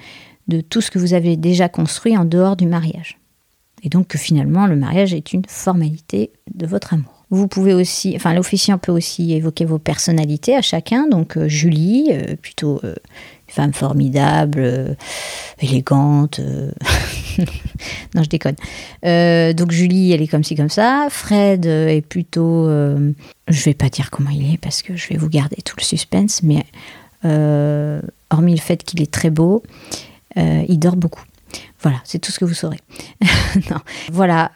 de 0.49 0.61
tout 0.61 0.81
ce 0.81 0.91
que 0.91 0.99
vous 0.99 1.13
avez 1.13 1.37
déjà 1.37 1.69
construit 1.69 2.17
en 2.17 2.25
dehors 2.25 2.57
du 2.57 2.67
mariage. 2.67 3.19
Et 3.83 3.89
donc 3.89 4.07
que 4.07 4.17
finalement, 4.17 4.67
le 4.67 4.75
mariage 4.75 5.13
est 5.13 5.33
une 5.33 5.43
formalité 5.47 6.31
de 6.53 6.65
votre 6.65 6.93
amour. 6.93 7.12
Vous 7.33 7.47
pouvez 7.47 7.73
aussi, 7.73 8.13
enfin 8.15 8.33
l'officiant 8.33 8.77
peut 8.77 8.91
aussi 8.91 9.33
évoquer 9.33 9.65
vos 9.65 9.79
personnalités 9.79 10.55
à 10.55 10.61
chacun. 10.61 11.07
Donc 11.07 11.37
euh, 11.37 11.47
Julie, 11.47 12.11
plutôt 12.41 12.79
femme 13.53 13.73
formidable, 13.73 14.59
euh, 14.59 14.95
élégante. 15.59 16.39
Euh, 16.39 16.71
non, 18.15 18.23
je 18.23 18.29
déconne. 18.29 18.55
Euh, 19.05 19.53
donc 19.53 19.71
Julie, 19.71 20.11
elle 20.11 20.21
est 20.21 20.27
comme 20.27 20.43
ci, 20.43 20.55
comme 20.55 20.69
ça. 20.69 21.07
Fred 21.09 21.65
est 21.65 22.05
plutôt... 22.05 22.67
je 22.67 23.63
vais 23.63 23.73
pas 23.73 23.89
dire 23.89 24.09
comment 24.09 24.31
il 24.31 24.53
est 24.53 24.57
parce 24.57 24.81
que 24.81 24.95
je 24.95 25.07
vais 25.09 25.17
vous 25.17 25.29
garder 25.29 25.57
tout 25.63 25.75
le 25.77 25.83
suspense, 25.83 26.41
mais 26.43 26.65
hormis 27.23 28.55
le 28.55 28.61
fait 28.61 28.83
qu'il 28.83 29.01
est 29.01 29.11
très 29.11 29.29
beau, 29.29 29.63
il 30.35 30.79
dort 30.79 30.95
beaucoup. 30.95 31.23
Voilà, 31.81 31.97
c'est 32.05 32.19
tout 32.19 32.31
ce 32.31 32.39
que 32.39 32.45
vous 32.45 32.53
saurez. 32.53 32.79
Voilà. 34.11 34.51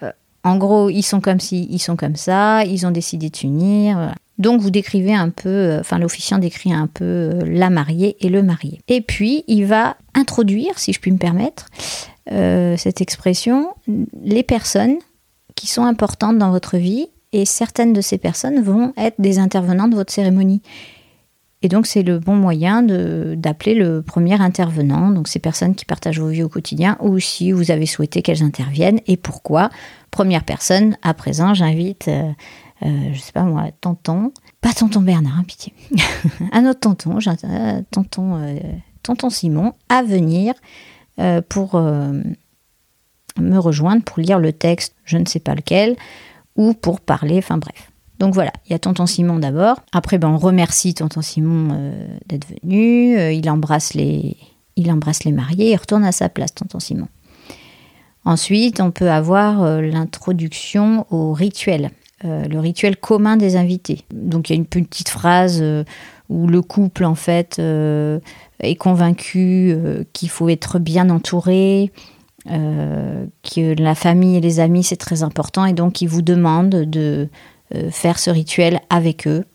En 0.48 0.56
gros, 0.56 0.90
ils 0.90 1.04
sont 1.04 1.20
comme 1.20 1.42
ci, 1.42 1.68
ils 1.70 1.80
sont 1.80 1.98
comme 1.98 2.16
ça, 2.16 2.64
ils 2.64 2.88
ont 2.88 2.92
décidé 2.92 3.30
de 3.30 3.36
s'unir. 3.36 4.14
Donc 4.38 4.62
vous 4.62 4.70
décrivez 4.70 5.14
un 5.14 5.30
peu, 5.30 5.50
euh, 5.50 5.80
enfin 5.82 6.00
l'officiant 6.00 6.38
décrit 6.38 6.72
un 6.72 6.88
peu 6.88 7.04
euh, 7.04 7.42
la 7.46 7.70
mariée 7.70 8.16
et 8.22 8.30
le 8.30 8.44
marié. 8.44 8.80
Et 8.88 9.02
puis 9.02 9.44
il 9.48 9.66
va 9.66 9.98
introduire, 10.14 10.80
si 10.80 10.94
je 10.94 11.02
puis 11.02 11.12
me 11.12 11.18
permettre, 11.18 11.66
euh, 12.32 12.78
cette 12.78 13.02
expression, 13.02 13.74
les 14.24 14.44
personnes 14.44 14.96
qui 15.56 15.68
sont 15.68 15.84
importantes 15.84 16.38
dans 16.38 16.52
votre 16.52 16.78
vie 16.78 17.08
et 17.34 17.44
certaines 17.44 17.92
de 17.92 18.00
ces 18.00 18.18
personnes 18.18 18.62
vont 18.62 18.94
être 18.96 19.20
des 19.20 19.40
intervenants 19.40 19.90
de 19.90 19.96
votre 19.96 20.14
cérémonie. 20.14 20.62
Et 21.64 21.70
donc 21.70 21.88
c'est 21.88 22.04
le 22.04 22.20
bon 22.20 22.36
moyen 22.36 22.84
d'appeler 22.84 23.74
le 23.74 24.04
premier 24.04 24.40
intervenant, 24.40 25.10
donc 25.10 25.28
ces 25.28 25.40
personnes 25.40 25.74
qui 25.74 25.86
partagent 25.86 26.20
vos 26.20 26.30
vies 26.30 26.44
au 26.44 26.50
quotidien, 26.50 26.98
ou 27.02 27.18
si 27.20 27.52
vous 27.52 27.72
avez 27.72 27.88
souhaité 27.88 28.22
qu'elles 28.22 28.44
interviennent 28.44 29.02
et 29.08 29.18
pourquoi? 29.18 29.70
Première 30.12 30.44
personne, 30.44 30.98
à 31.02 31.16
présent 31.16 31.56
j'invite 31.56 32.10
euh, 32.84 33.12
je 33.12 33.20
sais 33.20 33.32
pas 33.32 33.44
moi, 33.44 33.66
tonton, 33.82 34.32
pas 34.62 34.72
tonton 34.72 35.02
Bernard, 35.02 35.40
hein, 35.40 35.44
pitié, 35.48 35.74
un 36.52 36.66
autre 36.70 36.80
tonton, 36.82 37.18
euh, 37.18 37.82
tonton, 37.90 38.36
euh, 38.36 38.60
tonton 39.02 39.30
Simon, 39.30 39.74
à 39.90 40.04
venir 40.04 40.54
pour 41.50 41.82
me 41.82 43.58
rejoindre 43.58 44.04
pour 44.04 44.20
lire 44.20 44.38
le 44.38 44.54
texte, 44.54 44.94
je 45.04 45.18
ne 45.18 45.26
sais 45.26 45.40
pas 45.40 45.56
lequel, 45.56 45.96
ou 46.56 46.76
pour 46.76 47.02
parler, 47.02 47.40
enfin 47.40 47.58
bref. 47.58 47.92
Donc 48.20 48.34
voilà, 48.34 48.52
il 48.66 48.72
y 48.72 48.76
a 48.76 48.80
tonton 48.80 49.06
Simon 49.06 49.40
d'abord. 49.40 49.82
Après, 49.92 50.18
ben, 50.18 50.30
on 50.30 50.38
remercie 50.38 50.94
tonton 50.94 51.22
Simon 51.22 51.92
d'être 52.28 52.48
venu. 52.64 53.32
il, 53.32 53.50
embrasse 53.50 53.94
les, 53.94 54.38
il 54.76 54.92
embrasse 54.92 55.24
les 55.24 55.32
mariés 55.32 55.72
et 55.72 55.76
retourne 55.76 56.04
à 56.04 56.12
sa 56.12 56.30
place, 56.30 56.54
tonton 56.54 56.80
Simon. 56.80 57.08
Ensuite, 58.26 58.82
on 58.82 58.92
peut 58.92 59.12
avoir 59.12 59.82
l'introduction 59.82 61.06
au 61.12 61.34
rituel. 61.34 61.92
Euh, 62.26 62.46
le 62.46 62.60
rituel 62.60 62.98
commun 62.98 63.38
des 63.38 63.58
invités. 63.58 64.02
Donc 64.12 64.50
il 64.50 64.54
y 64.54 64.56
a 64.56 64.58
une 64.58 64.66
petite 64.66 65.10
phrase 65.10 65.60
euh, 65.62 65.84
où 66.30 66.48
le 66.48 66.64
couple 66.64 67.06
en 67.06 67.14
fait 67.14 67.58
euh, 67.60 68.20
est 68.60 68.74
convaincu 68.74 69.78
qu'il 70.14 70.30
faut 70.30 70.50
être 70.50 70.80
bien 70.80 71.12
entouré, 71.12 71.92
que 72.48 73.80
la 73.80 73.94
famille 73.94 74.38
et 74.38 74.42
les 74.42 74.60
amis 74.60 74.84
c'est 74.84 74.96
très 74.96 75.22
important 75.22 75.66
et 75.66 75.74
donc 75.74 76.02
il 76.02 76.08
vous 76.08 76.24
demande 76.24 76.70
de 76.70 77.30
faire 77.92 78.20
ce 78.20 78.30
rituel 78.30 78.80
avec 78.90 79.28
eux. 79.28 79.46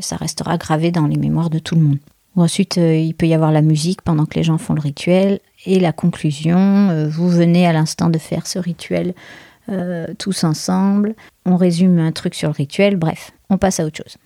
ça 0.00 0.16
restera 0.16 0.56
gravé 0.56 0.90
dans 0.90 1.06
les 1.06 1.16
mémoires 1.16 1.50
de 1.50 1.58
tout 1.58 1.74
le 1.74 1.82
monde. 1.82 1.98
ensuite, 2.36 2.76
il 2.76 3.14
peut 3.14 3.26
y 3.26 3.34
avoir 3.34 3.52
la 3.52 3.62
musique 3.62 4.02
pendant 4.02 4.26
que 4.26 4.34
les 4.34 4.42
gens 4.42 4.58
font 4.58 4.74
le 4.74 4.80
rituel 4.80 5.40
et 5.66 5.78
la 5.78 5.92
conclusion. 5.92 7.08
vous 7.08 7.28
venez 7.28 7.66
à 7.66 7.72
l'instant 7.72 8.10
de 8.10 8.18
faire 8.18 8.46
ce 8.46 8.58
rituel 8.58 9.14
tous 10.18 10.44
ensemble. 10.44 11.14
On 11.46 11.56
résume 11.56 11.98
un 11.98 12.12
truc 12.12 12.34
sur 12.34 12.48
le 12.48 12.54
rituel. 12.54 12.96
Bref, 12.96 13.30
on 13.50 13.58
passe 13.58 13.78
à 13.78 13.84
autre 13.84 13.98
chose. 13.98 14.16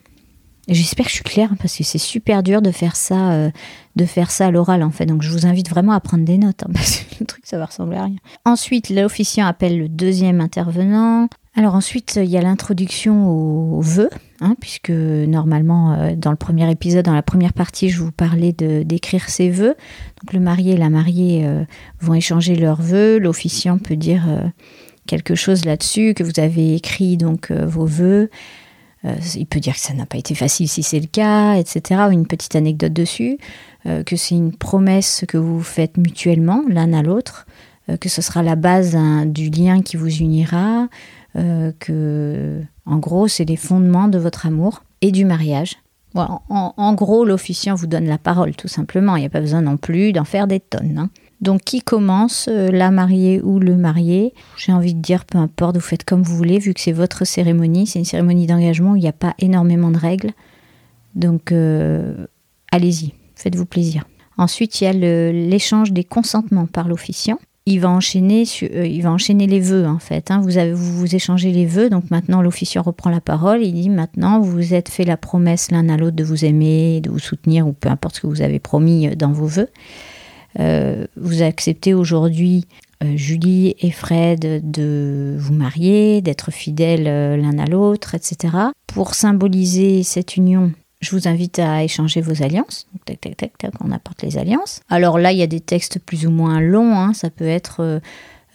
J'espère 0.69 1.07
que 1.07 1.11
je 1.11 1.17
suis 1.17 1.25
claire 1.25 1.51
parce 1.59 1.75
que 1.75 1.83
c'est 1.83 1.97
super 1.97 2.43
dur 2.43 2.61
de 2.61 2.71
faire 2.71 2.95
ça, 2.95 3.33
euh, 3.33 3.51
de 3.97 4.05
faire 4.05 4.31
ça 4.31 4.47
à 4.47 4.51
l'oral 4.51 4.83
en 4.83 4.91
fait. 4.91 5.07
Donc 5.07 5.23
je 5.23 5.31
vous 5.31 5.47
invite 5.47 5.71
vraiment 5.71 5.93
à 5.93 6.01
prendre 6.01 6.25
des 6.25 6.37
notes 6.37 6.63
hein, 6.63 6.71
parce 6.75 6.99
que 6.99 7.15
le 7.21 7.27
truc 7.27 7.47
ça 7.47 7.57
va 7.57 7.65
ressembler 7.65 7.97
à 7.97 8.05
rien. 8.05 8.19
Ensuite, 8.45 8.91
l'officiant 8.91 9.47
appelle 9.47 9.79
le 9.79 9.89
deuxième 9.89 10.43
intervenant. 10.43 11.29
Alors 11.59 11.75
ensuite, 11.75 12.21
il 12.23 12.31
y 12.31 12.39
a 12.39 12.41
l'introduction 12.41 13.29
aux 13.29 13.81
vœux, 13.81 14.11
hein, 14.41 14.55
puisque 14.61 14.91
normalement 14.91 15.93
euh, 15.93 16.15
dans 16.15 16.31
le 16.31 16.37
premier 16.37 16.71
épisode, 16.71 17.05
dans 17.05 17.15
la 17.15 17.23
première 17.23 17.53
partie, 17.53 17.91
je 17.91 18.01
vous 18.01 18.13
parlais 18.13 18.53
de 18.53 18.85
d'écrire 18.85 19.29
ses 19.29 19.51
vœux. 19.51 19.75
Donc 20.23 20.33
le 20.33 20.39
marié 20.39 20.75
et 20.75 20.77
la 20.77 20.89
mariée 20.89 21.45
euh, 21.45 21.65
vont 22.01 22.15
échanger 22.15 22.55
leurs 22.55 22.81
vœux. 22.81 23.19
L'officiant 23.19 23.79
peut 23.79 23.97
dire 23.97 24.25
quelque 25.07 25.35
chose 25.35 25.65
là-dessus 25.65 26.15
que 26.15 26.23
vous 26.23 26.39
avez 26.39 26.77
écrit 26.77 27.17
donc 27.17 27.51
vos 27.51 27.87
vœux. 27.87 28.31
Euh, 29.05 29.15
il 29.37 29.47
peut 29.47 29.61
dire 29.61 29.75
que 29.75 29.81
ça 29.81 29.95
n'a 29.95 30.07
pas 30.07 30.19
été 30.19 30.35
facile 30.35 30.69
si 30.69 30.83
c'est 30.83 31.01
le 31.01 31.07
cas, 31.07 31.55
etc. 31.55 32.03
Ou 32.09 32.13
une 32.13 32.27
petite 32.27 32.57
anecdote 32.57 32.93
dessus, 32.93 33.39
euh, 33.87 34.03
que 34.03 34.17
c'est 34.17 34.35
une 34.35 34.53
promesse 34.53 35.25
que 35.29 35.39
vous 35.39 35.61
faites 35.61 35.97
mutuellement 35.97 36.63
l'un 36.69 36.93
à 36.93 37.03
l'autre, 37.03 37.47
euh, 37.89 37.97
que 37.97 38.09
ce 38.09 38.23
sera 38.23 38.43
la 38.43 38.57
base 38.57 38.97
du 39.27 39.51
lien 39.51 39.83
qui 39.83 39.97
vous 39.97 40.11
unira, 40.11 40.89
que 41.79 42.63
en 42.87 42.97
gros 42.97 43.29
c'est 43.29 43.45
les 43.45 43.57
fondements 43.57 44.09
de 44.09 44.19
votre 44.19 44.47
amour 44.47 44.83
et 45.01 45.13
du 45.13 45.25
mariage. 45.25 45.77
en, 46.15 46.95
gros, 46.95 47.25
l'officiant 47.25 47.75
vous 47.75 47.87
donne 47.87 48.07
la 48.07 48.19
parole, 48.19 48.57
tout 48.57 48.69
simplement. 48.69 49.17
Il 49.17 49.21
n'y 49.21 49.27
a 49.27 49.31
pas 49.31 49.41
besoin 49.41 49.63
non 49.63 49.77
plus 49.77 50.13
d'en 50.13 50.25
faire 50.25 50.47
des 50.47 50.61
tonnes. 50.61 50.99
Hein. 50.99 51.11
Donc 51.41 51.63
qui 51.63 51.83
commence, 51.83 52.49
euh, 52.49 52.69
la 52.71 52.91
mariée 52.91 53.41
ou 53.43 53.61
le 53.61 53.77
marié? 53.77 54.35
J'ai 54.57 54.73
envie 54.73 54.95
de 54.95 55.01
dire, 55.01 55.25
peu 55.25 55.39
importe, 55.39 55.77
vous 55.77 55.83
faites 55.83 56.05
comme 56.05 56.23
vous 56.23 56.37
voulez, 56.37 56.59
vu 56.59 56.75
que 56.75 56.81
c'est 56.81 56.93
votre 56.93 57.25
cérémonie, 57.25 57.87
c'est 57.87 58.01
une 58.01 58.05
cérémonie 58.05 58.47
d'engagement 58.47 58.93
où 58.93 58.97
il 58.97 59.03
n'y 59.03 59.09
a 59.09 59.13
pas 59.13 59.35
énormément 59.39 59.91
de 59.91 59.99
règles. 59.99 60.33
Donc 61.15 61.53
euh, 61.53 62.27
allez-y, 62.73 63.15
faites-vous 63.37 63.67
plaisir. 63.67 64.05
Ensuite, 64.37 64.81
il 64.81 64.85
y 64.85 64.87
a 64.87 64.93
l'échange 65.33 65.93
des 65.93 66.05
consentements 66.05 66.67
par 66.67 66.89
l'officiant. 66.89 67.39
Il 67.71 67.81
va 67.81 67.91
enchaîner, 67.91 68.45
euh, 68.63 68.87
il 68.87 69.03
va 69.03 69.11
enchaîner 69.11 69.47
les 69.47 69.61
vœux 69.61 69.87
en 69.87 69.99
fait. 69.99 70.31
Hein. 70.31 70.41
Vous, 70.41 70.59
avez, 70.59 70.73
vous, 70.73 71.15
échangez 71.15 71.53
les 71.53 71.67
vœux, 71.67 71.91
donc 71.91 72.11
maintenant 72.11 72.41
l'officiant 72.41 72.83
reprend 72.83 73.11
la 73.11 73.21
parole. 73.21 73.63
Il 73.63 73.75
dit 73.75 73.91
maintenant 73.91 74.41
vous 74.41 74.51
vous 74.51 74.75
êtes 74.75 74.89
fait 74.89 75.05
la 75.05 75.17
promesse 75.17 75.71
l'un 75.71 75.89
à 75.89 75.97
l'autre 75.97 76.17
de 76.17 76.25
vous 76.25 76.45
aimer, 76.45 77.01
de 77.01 77.11
vous 77.11 77.19
soutenir 77.19 77.67
ou 77.67 77.73
peu 77.73 77.89
importe 77.89 78.17
ce 78.17 78.21
que 78.23 78.27
vous 78.27 78.43
avez 78.43 78.59
promis 78.59 79.15
dans 79.17 79.33
vos 79.33 79.47
vœux. 79.47 79.69
Euh, 80.59 81.07
vous 81.17 81.43
acceptez 81.43 81.95
aujourd'hui, 81.95 82.65
euh, 83.05 83.17
Julie 83.17 83.75
et 83.79 83.91
Fred, 83.91 84.71
de 84.71 85.37
vous 85.39 85.55
marier, 85.55 86.21
d'être 86.21 86.51
fidèles 86.51 87.07
euh, 87.07 87.37
l'un 87.37 87.59
à 87.59 87.67
l'autre, 87.67 88.15
etc. 88.15 88.57
Pour 88.87 89.15
symboliser 89.15 90.03
cette 90.03 90.37
union, 90.37 90.73
je 91.01 91.11
vous 91.11 91.29
invite 91.29 91.59
à 91.59 91.85
échanger 91.85 92.21
vos 92.21 92.43
alliances. 92.43 92.87
on 93.81 93.91
apporte 93.93 94.23
les 94.23 94.39
alliances. 94.39 94.81
Alors 94.89 95.19
là, 95.19 95.33
il 95.33 95.39
y 95.39 95.43
a 95.43 95.47
des 95.47 95.61
textes 95.61 95.99
plus 95.99 96.27
ou 96.27 96.31
moins 96.31 96.61
longs. 96.61 96.95
Hein. 96.95 97.15
Ça 97.15 97.31
peut 97.31 97.47
être 97.47 98.01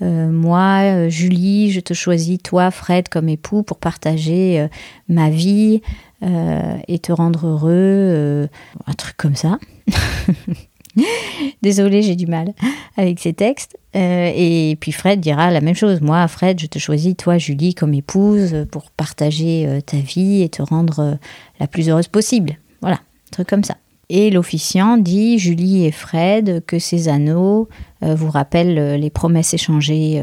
moi, 0.02 1.08
Julie, 1.08 1.72
je 1.72 1.80
te 1.80 1.94
choisis, 1.94 2.38
toi, 2.44 2.72
Fred, 2.72 3.08
comme 3.08 3.30
époux 3.30 3.64
pour 3.64 3.78
partager 3.78 4.68
ma 5.08 5.30
vie 5.30 5.82
et 6.22 7.00
te 7.00 7.14
rendre 7.14 7.48
heureux. 7.48 8.50
un 8.86 8.94
truc 8.94 9.16
comme 9.16 9.36
ça. 9.36 9.60
Désolée, 11.62 12.02
j'ai 12.02 12.16
du 12.16 12.28
mal 12.28 12.54
avec 12.98 13.20
ces 13.20 13.34
textes. 13.34 13.78
Euh, 13.96 14.32
et 14.36 14.78
puis 14.80 14.92
Fred 14.92 15.20
dira 15.20 15.52
la 15.52 15.62
même 15.62 15.76
chose. 15.76 16.02
Moi, 16.02 16.28
Fred, 16.28 16.60
je 16.60 16.68
te 16.68 16.80
choisis, 16.80 17.16
toi, 17.16 17.38
Julie, 17.38 17.76
comme 17.76 17.94
épouse 17.94 18.66
pour 18.72 18.90
partager 18.92 19.66
euh, 19.68 19.82
ta 19.82 19.98
vie 19.98 20.42
et 20.42 20.50
te 20.50 20.62
rendre 20.62 21.00
euh, 21.00 21.14
la 21.60 21.68
plus 21.68 21.90
heureuse 21.90 22.08
possible. 22.08 22.58
Voilà, 22.82 22.98
un 22.98 23.32
truc 23.32 23.48
comme 23.48 23.64
ça. 23.64 23.78
Et 24.10 24.30
l'officiant 24.30 24.98
dit, 24.98 25.40
Julie 25.40 25.86
et 25.86 25.92
Fred, 25.92 26.64
que 26.66 26.78
ces 26.78 27.08
anneaux 27.08 27.70
vous 28.02 28.30
rappellent 28.30 29.00
les 29.00 29.10
promesses 29.10 29.54
échangées 29.54 30.22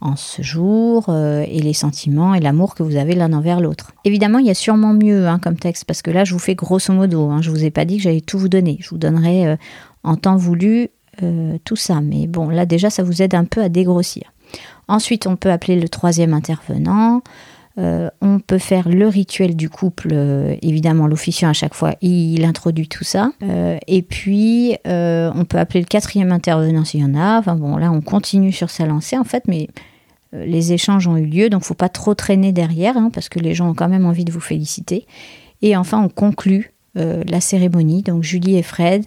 en 0.00 0.14
ce 0.14 0.40
jour 0.40 1.10
et 1.10 1.60
les 1.60 1.72
sentiments 1.72 2.32
et 2.32 2.40
l'amour 2.40 2.76
que 2.76 2.84
vous 2.84 2.94
avez 2.94 3.16
l'un 3.16 3.32
envers 3.32 3.60
l'autre. 3.60 3.92
Évidemment, 4.04 4.38
il 4.38 4.46
y 4.46 4.50
a 4.50 4.54
sûrement 4.54 4.94
mieux 4.94 5.26
hein, 5.26 5.40
comme 5.40 5.56
texte 5.56 5.84
parce 5.84 6.00
que 6.00 6.12
là, 6.12 6.24
je 6.24 6.32
vous 6.32 6.38
fais 6.38 6.54
grosso 6.54 6.92
modo. 6.92 7.28
Hein, 7.28 7.42
je 7.42 7.50
vous 7.50 7.64
ai 7.64 7.72
pas 7.72 7.84
dit 7.84 7.96
que 7.96 8.04
j'allais 8.04 8.20
tout 8.20 8.38
vous 8.38 8.48
donner. 8.48 8.78
Je 8.80 8.88
vous 8.88 8.98
donnerai 8.98 9.58
en 10.04 10.16
temps 10.16 10.36
voulu 10.36 10.90
euh, 11.22 11.58
tout 11.64 11.76
ça. 11.76 12.00
Mais 12.00 12.26
bon, 12.26 12.48
là 12.48 12.64
déjà, 12.66 12.90
ça 12.90 13.02
vous 13.02 13.22
aide 13.22 13.34
un 13.34 13.44
peu 13.44 13.62
à 13.62 13.68
dégrossir. 13.68 14.32
Ensuite, 14.86 15.26
on 15.26 15.36
peut 15.36 15.50
appeler 15.50 15.78
le 15.78 15.88
troisième 15.88 16.32
intervenant. 16.32 17.22
Euh, 17.78 18.08
on 18.20 18.38
peut 18.40 18.58
faire 18.58 18.88
le 18.88 19.06
rituel 19.06 19.54
du 19.56 19.68
couple, 19.68 20.08
euh, 20.12 20.56
évidemment 20.62 21.06
l'officiant 21.06 21.48
à 21.48 21.52
chaque 21.52 21.74
fois, 21.74 21.94
il 22.02 22.44
introduit 22.44 22.88
tout 22.88 23.04
ça. 23.04 23.30
et 23.86 24.02
puis, 24.02 24.76
on 24.84 25.44
peut 25.48 25.58
appeler 25.58 25.80
le 25.80 25.86
quatrième 25.86 26.32
intervenant 26.32 26.84
s'il 26.84 27.00
y 27.00 27.04
en 27.04 27.14
a. 27.14 27.38
Enfin 27.38 27.56
bon, 27.56 27.76
là, 27.76 27.90
on 27.90 28.00
continue 28.00 28.52
sur 28.52 28.70
sa 28.70 28.86
lancée 28.86 29.18
en 29.18 29.24
fait, 29.24 29.44
mais 29.48 29.68
les 30.32 30.72
échanges 30.72 31.06
ont 31.08 31.16
eu 31.16 31.24
lieu, 31.24 31.50
donc 31.50 31.62
faut 31.62 31.74
pas 31.74 31.88
trop 31.88 32.14
traîner 32.14 32.52
derrière, 32.52 32.96
hein, 32.96 33.10
parce 33.12 33.28
que 33.28 33.38
les 33.38 33.54
gens 33.54 33.70
ont 33.70 33.74
quand 33.74 33.88
même 33.88 34.06
envie 34.06 34.24
de 34.24 34.32
vous 34.32 34.40
féliciter. 34.40 35.06
Et 35.62 35.76
enfin, 35.76 36.02
on 36.02 36.08
conclut 36.08 36.72
la 36.94 37.40
cérémonie. 37.40 38.02
Donc 38.02 38.24
Julie 38.24 38.56
et 38.56 38.62
Fred 38.62 39.04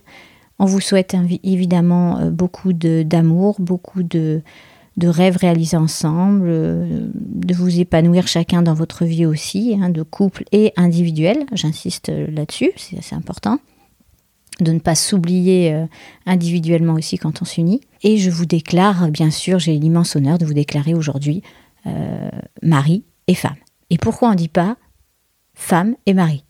on 0.62 0.66
vous 0.66 0.80
souhaite 0.80 1.16
évidemment 1.44 2.20
euh, 2.20 2.30
beaucoup 2.30 2.72
d'amour, 2.72 3.56
beaucoup 3.60 4.04
de, 4.04 4.44
rêves 5.02 5.38
réalisés 5.38 5.76
ensemble, 5.76 6.46
euh, 6.48 7.10
de 7.16 7.54
vous 7.56 7.80
épanouir 7.80 8.28
chacun 8.28 8.62
dans 8.62 8.76
votre 8.76 9.04
vie 9.04 9.26
aussi, 9.26 9.76
hein, 9.82 9.90
de 9.90 10.04
couple 10.04 10.44
et 10.52 10.72
individuel. 10.78 11.48
J'insiste 11.52 12.10
euh, 12.10 12.28
là-dessus, 12.30 12.72
c'est 12.78 13.00
assez 13.00 13.16
important. 13.16 13.58
De 14.60 14.72
ne 14.72 14.78
pas 14.78 14.94
s'oublier 14.94 15.76
individuellement 16.28 16.94
aussi 16.94 17.18
quand 17.18 17.42
on 17.42 17.46
s'unit. 17.46 17.82
Et 18.04 18.18
je 18.18 18.30
vous 18.30 18.46
déclare, 18.46 19.10
bien 19.10 19.32
sûr, 19.32 19.58
j'ai 19.58 19.76
l'immense 19.80 20.16
honneur 20.16 20.38
de 20.38 20.46
vous 20.46 20.54
déclarer 20.54 20.94
aujourd'hui 20.94 21.42
mari 22.62 23.04
et 23.26 23.34
femme. 23.34 23.56
Et 23.90 23.98
pourquoi 23.98 24.28
on 24.28 24.32
ne 24.34 24.38
dit 24.38 24.50
pas 24.50 24.78
femme 25.56 25.96
et 26.06 26.14
mari? 26.14 26.44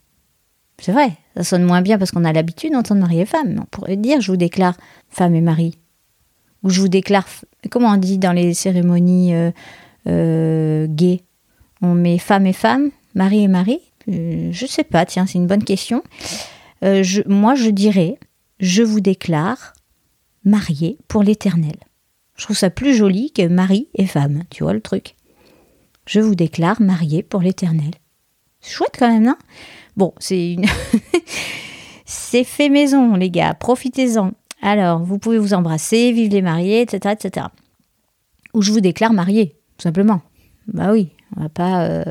C'est 0.79 0.91
vrai, 0.91 1.13
ça 1.35 1.43
sonne 1.43 1.63
moins 1.63 1.81
bien 1.81 1.97
parce 1.97 2.11
qu'on 2.11 2.25
a 2.25 2.33
l'habitude 2.33 2.73
d'entendre 2.73 3.01
mari 3.01 3.21
et 3.21 3.25
femme. 3.25 3.59
On 3.61 3.65
pourrait 3.65 3.97
dire 3.97 4.21
je 4.21 4.31
vous 4.31 4.37
déclare 4.37 4.75
femme 5.09 5.35
et 5.35 5.41
mari. 5.41 5.77
Ou 6.63 6.69
je 6.69 6.81
vous 6.81 6.89
déclare. 6.89 7.27
Comment 7.69 7.89
on 7.89 7.97
dit 7.97 8.17
dans 8.17 8.33
les 8.33 8.53
cérémonies 8.53 9.33
euh, 9.33 9.51
euh, 10.07 10.87
gays? 10.89 11.23
On 11.81 11.93
met 11.95 12.19
femme 12.19 12.45
et 12.45 12.53
femme, 12.53 12.91
mari 13.15 13.43
et 13.43 13.47
mari? 13.47 13.79
Euh, 14.09 14.49
Je 14.51 14.65
sais 14.65 14.83
pas, 14.83 15.05
tiens, 15.05 15.25
c'est 15.25 15.39
une 15.39 15.47
bonne 15.47 15.63
question. 15.63 16.03
moi, 17.27 17.55
je 17.55 17.69
dirais 17.69 18.17
je 18.61 18.83
vous 18.83 18.99
déclare 18.99 19.73
marié 20.45 20.99
pour 21.07 21.23
l'éternel. 21.23 21.75
Je 22.35 22.43
trouve 22.43 22.57
ça 22.57 22.69
plus 22.69 22.95
joli 22.95 23.31
que 23.31 23.47
mari 23.47 23.87
et 23.95 24.05
femme, 24.05 24.43
tu 24.51 24.63
vois 24.63 24.73
le 24.73 24.81
truc. 24.81 25.15
Je 26.05 26.19
vous 26.19 26.35
déclare 26.35 26.79
marié 26.81 27.23
pour 27.23 27.41
l'éternel. 27.41 27.91
Chouette 28.61 28.95
quand 28.97 29.11
même, 29.11 29.23
non? 29.23 29.35
Bon, 29.97 30.13
c'est 30.19 30.53
une... 30.53 30.65
c'est 32.05 32.43
fait 32.43 32.69
maison, 32.69 33.15
les 33.15 33.29
gars, 33.29 33.53
profitez-en. 33.53 34.31
Alors, 34.61 35.03
vous 35.03 35.17
pouvez 35.17 35.37
vous 35.37 35.53
embrasser, 35.53 36.11
vivre 36.11 36.33
les 36.33 36.41
mariés, 36.41 36.81
etc., 36.81 37.15
etc. 37.19 37.47
Ou 38.53 38.61
je 38.61 38.71
vous 38.71 38.81
déclare 38.81 39.13
marié, 39.13 39.55
tout 39.77 39.83
simplement. 39.83 40.21
Bah 40.67 40.91
oui, 40.91 41.09
on 41.35 41.41
va 41.41 41.49
pas 41.49 41.83
euh, 41.85 42.03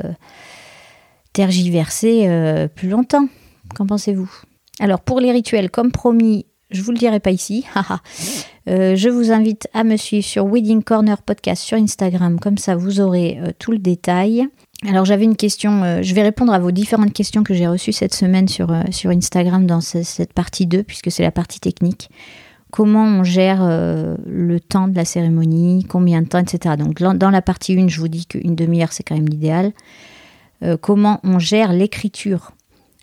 tergiverser 1.33 2.29
euh, 2.29 2.67
plus 2.67 2.89
longtemps. 2.89 3.29
Qu'en 3.75 3.87
pensez-vous? 3.87 4.31
Alors, 4.81 5.01
pour 5.01 5.21
les 5.21 5.31
rituels, 5.31 5.71
comme 5.71 5.93
promis, 5.93 6.47
je 6.71 6.83
vous 6.83 6.91
le 6.91 6.99
dirai 6.99 7.21
pas 7.21 7.31
ici. 7.31 7.65
Euh, 8.69 8.95
je 8.95 9.09
vous 9.09 9.33
invite 9.33 9.67
à 9.73 9.83
me 9.85 9.97
suivre 9.97 10.25
sur 10.25 10.45
Wedding 10.47 10.85
Corner 10.85 11.21
Podcast 11.23 11.63
sur 11.63 11.79
Instagram, 11.79 12.39
comme 12.39 12.59
ça 12.59 12.77
vous 12.77 13.01
aurez 13.01 13.41
tout 13.59 13.73
le 13.73 13.79
détail. 13.79 14.47
Alors 14.87 15.05
j'avais 15.05 15.25
une 15.25 15.37
question, 15.37 15.83
euh, 15.83 16.03
je 16.03 16.15
vais 16.15 16.23
répondre 16.23 16.55
à 16.55 16.59
vos 16.59 16.71
différentes 16.71 17.13
questions 17.13 17.43
que 17.43 17.53
j'ai 17.53 17.67
reçues 17.67 17.93
cette 17.93 18.15
semaine 18.15 18.49
sur, 18.49 18.73
euh, 18.73 18.83
sur 18.91 19.11
Instagram 19.11 19.67
dans 19.67 19.83
cette 19.83 20.33
partie 20.33 20.67
2, 20.67 20.85
puisque 20.85 21.11
c'est 21.11 21.23
la 21.23 21.31
partie 21.31 21.61
technique. 21.61 22.09
Comment 22.71 23.05
on 23.05 23.23
gère 23.23 23.59
euh, 23.63 24.17
le 24.27 24.59
temps 24.59 24.89
de 24.89 24.97
la 24.97 25.05
cérémonie, 25.05 25.85
combien 25.87 26.23
de 26.23 26.29
temps, 26.29 26.39
etc. 26.39 26.77
Donc 26.79 27.03
dans 27.03 27.31
la 27.31 27.43
partie 27.43 27.79
1, 27.79 27.89
je 27.89 28.01
vous 28.01 28.09
dis 28.09 28.25
qu'une 28.25 28.55
demi-heure, 28.55 28.93
c'est 28.93 29.03
quand 29.03 29.17
même 29.17 29.29
l'idéal. 29.29 29.73
comment 30.81 31.21
on 31.25 31.39
gère 31.39 31.73
l'écriture 31.73 32.53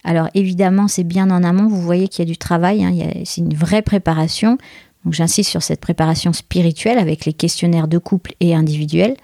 Alors 0.04 0.30
évidemment, 0.34 0.88
c'est 0.88 1.04
bien 1.04 1.30
en 1.30 1.44
amont, 1.44 1.68
vous 1.68 1.82
voyez 1.82 2.08
qu'il 2.08 2.26
y 2.26 2.28
a 2.28 2.32
du 2.32 2.38
travail, 2.38 2.84
hein, 2.84 2.94
c'est 3.26 3.42
une 3.42 3.54
vraie 3.54 3.82
préparation. 3.82 4.58
Donc 5.04 5.14
j'insiste 5.14 5.52
sur 5.52 5.62
cette 5.62 5.82
préparation 5.82 6.34
spirituelle 6.34 6.98
avec 6.98 7.26
les 7.26 7.34
questionnaires 7.34 7.88
de 7.88 7.98
couple 7.98 8.34
et 8.40 8.56
individuels 8.56 9.16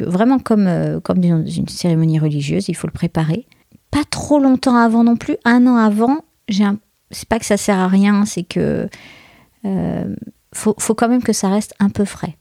vraiment 0.00 0.38
comme, 0.38 0.66
euh, 0.66 1.00
comme 1.00 1.18
dans 1.18 1.46
une 1.46 1.68
cérémonie 1.68 2.18
religieuse, 2.18 2.68
il 2.68 2.74
faut 2.74 2.86
le 2.86 2.92
préparer. 2.92 3.46
pas 3.90 4.04
trop 4.08 4.38
longtemps 4.38 4.76
avant 4.76 5.04
non 5.04 5.16
plus. 5.16 5.36
Un 5.44 5.66
an 5.66 5.76
avant, 5.76 6.24
c'est 7.10 7.28
pas 7.28 7.38
que 7.38 7.44
ça 7.44 7.56
sert 7.56 7.78
à 7.78 7.88
rien, 7.88 8.24
c'est 8.24 8.42
que 8.42 8.88
euh, 9.64 10.16
faut, 10.54 10.74
faut, 10.78 10.94
quand 10.94 11.08
même 11.08 11.22
que 11.22 11.32
ça 11.32 11.48
reste 11.48 11.74
un 11.78 11.90
peu 11.90 12.04
frais. 12.04 12.36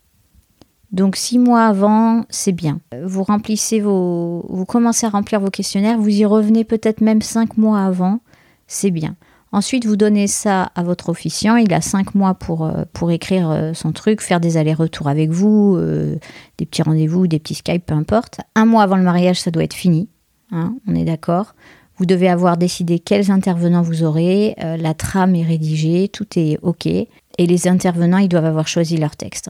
Donc 0.91 1.15
six 1.15 1.39
mois 1.39 1.65
avant, 1.65 2.25
c'est 2.29 2.51
bien. 2.51 2.79
Vous 3.03 3.23
remplissez 3.23 3.79
vos, 3.79 4.45
vous 4.49 4.65
commencez 4.65 5.05
à 5.05 5.09
remplir 5.09 5.39
vos 5.39 5.49
questionnaires, 5.49 5.97
vous 5.97 6.09
y 6.09 6.25
revenez 6.25 6.63
peut-être 6.63 7.01
même 7.01 7.21
cinq 7.21 7.57
mois 7.57 7.81
avant, 7.81 8.19
c'est 8.67 8.91
bien. 8.91 9.15
Ensuite, 9.53 9.85
vous 9.85 9.97
donnez 9.97 10.27
ça 10.27 10.71
à 10.75 10.83
votre 10.83 11.09
officiant. 11.09 11.57
Il 11.57 11.73
a 11.73 11.81
cinq 11.81 12.15
mois 12.15 12.35
pour, 12.35 12.63
euh, 12.63 12.83
pour 12.93 13.11
écrire 13.11 13.51
euh, 13.51 13.73
son 13.73 13.91
truc, 13.91 14.21
faire 14.21 14.39
des 14.39 14.55
allers-retours 14.55 15.09
avec 15.09 15.29
vous, 15.29 15.75
euh, 15.77 16.15
des 16.57 16.65
petits 16.65 16.83
rendez-vous, 16.83 17.27
des 17.27 17.37
petits 17.37 17.55
Skype, 17.55 17.85
peu 17.85 17.93
importe. 17.93 18.39
Un 18.55 18.65
mois 18.65 18.83
avant 18.83 18.95
le 18.95 19.03
mariage, 19.03 19.41
ça 19.41 19.51
doit 19.51 19.65
être 19.65 19.73
fini. 19.73 20.07
Hein, 20.51 20.75
on 20.87 20.95
est 20.95 21.03
d'accord. 21.03 21.55
Vous 21.97 22.05
devez 22.05 22.29
avoir 22.29 22.55
décidé 22.55 22.99
quels 22.99 23.29
intervenants 23.29 23.81
vous 23.81 24.03
aurez. 24.03 24.55
la 24.57 24.95
trame 24.95 25.35
est 25.35 25.43
rédigée, 25.43 26.07
tout 26.07 26.25
est 26.35 26.57
OK. 26.63 26.87
Et 26.87 27.07
les 27.37 27.67
intervenants, 27.67 28.17
ils 28.17 28.27
doivent 28.27 28.45
avoir 28.45 28.67
choisi 28.67 28.97
leur 28.97 29.15
texte. 29.15 29.49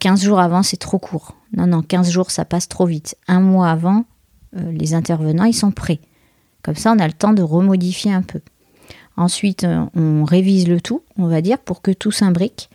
15 0.00 0.24
jours 0.24 0.40
avant, 0.40 0.64
c'est 0.64 0.76
trop 0.76 0.98
court. 0.98 1.36
Non, 1.56 1.68
non, 1.68 1.82
15 1.82 2.10
jours, 2.10 2.32
ça 2.32 2.44
passe 2.44 2.68
trop 2.68 2.84
vite. 2.84 3.16
Un 3.28 3.38
mois 3.38 3.70
avant, 3.70 4.04
les 4.56 4.94
intervenants, 4.94 5.44
ils 5.44 5.54
sont 5.54 5.70
prêts. 5.70 6.00
Comme 6.64 6.74
ça, 6.74 6.92
on 6.92 6.98
a 6.98 7.06
le 7.06 7.12
temps 7.12 7.32
de 7.32 7.42
remodifier 7.42 8.12
un 8.12 8.22
peu. 8.22 8.40
Ensuite, 9.16 9.64
euh, 9.64 9.84
on 9.94 10.24
révise 10.24 10.68
le 10.68 10.80
tout, 10.80 11.02
on 11.18 11.26
va 11.26 11.40
dire, 11.40 11.58
pour 11.58 11.82
que 11.82 11.90
tout 11.90 12.10
s'imbrique. 12.10 12.70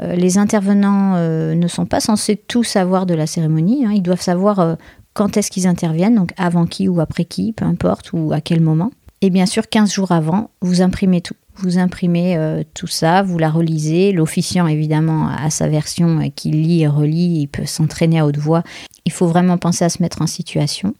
Euh, 0.00 0.14
les 0.14 0.38
intervenants 0.38 1.14
euh, 1.16 1.54
ne 1.54 1.68
sont 1.68 1.86
pas 1.86 2.00
censés 2.00 2.36
tout 2.36 2.64
savoir 2.64 3.06
de 3.06 3.14
la 3.14 3.26
cérémonie. 3.26 3.84
Hein. 3.86 3.92
Ils 3.92 4.02
doivent 4.02 4.20
savoir 4.20 4.76
quand 5.14 5.36
est-ce 5.36 5.50
qu'ils 5.50 5.66
interviennent, 5.66 6.14
donc 6.14 6.32
avant 6.36 6.66
qui 6.66 6.88
ou 6.88 7.00
après 7.00 7.24
qui, 7.24 7.52
peu 7.52 7.64
importe, 7.64 8.12
ou 8.12 8.32
à 8.32 8.40
quel 8.40 8.60
moment. 8.60 8.90
Et 9.20 9.30
bien 9.30 9.46
sûr, 9.46 9.68
15 9.68 9.92
jours 9.92 10.12
avant, 10.12 10.50
vous 10.60 10.82
imprimez 10.82 11.20
tout. 11.20 11.36
Vous 11.56 11.78
imprimez 11.78 12.64
tout 12.72 12.86
ça, 12.86 13.22
vous 13.22 13.38
la 13.38 13.50
relisez. 13.50 14.10
L'officiant, 14.10 14.66
évidemment, 14.66 15.28
a 15.28 15.50
sa 15.50 15.68
version 15.68 16.30
qui 16.34 16.50
lit 16.50 16.82
et 16.82 16.88
relit. 16.88 17.42
Il 17.42 17.46
peut 17.46 17.66
s'entraîner 17.66 18.20
à 18.20 18.26
haute 18.26 18.38
voix. 18.38 18.64
Il 19.04 19.12
faut 19.12 19.26
vraiment 19.26 19.58
penser 19.58 19.84
à 19.84 19.90
se 19.90 20.02
mettre 20.02 20.22
en 20.22 20.26
situation. 20.26 20.94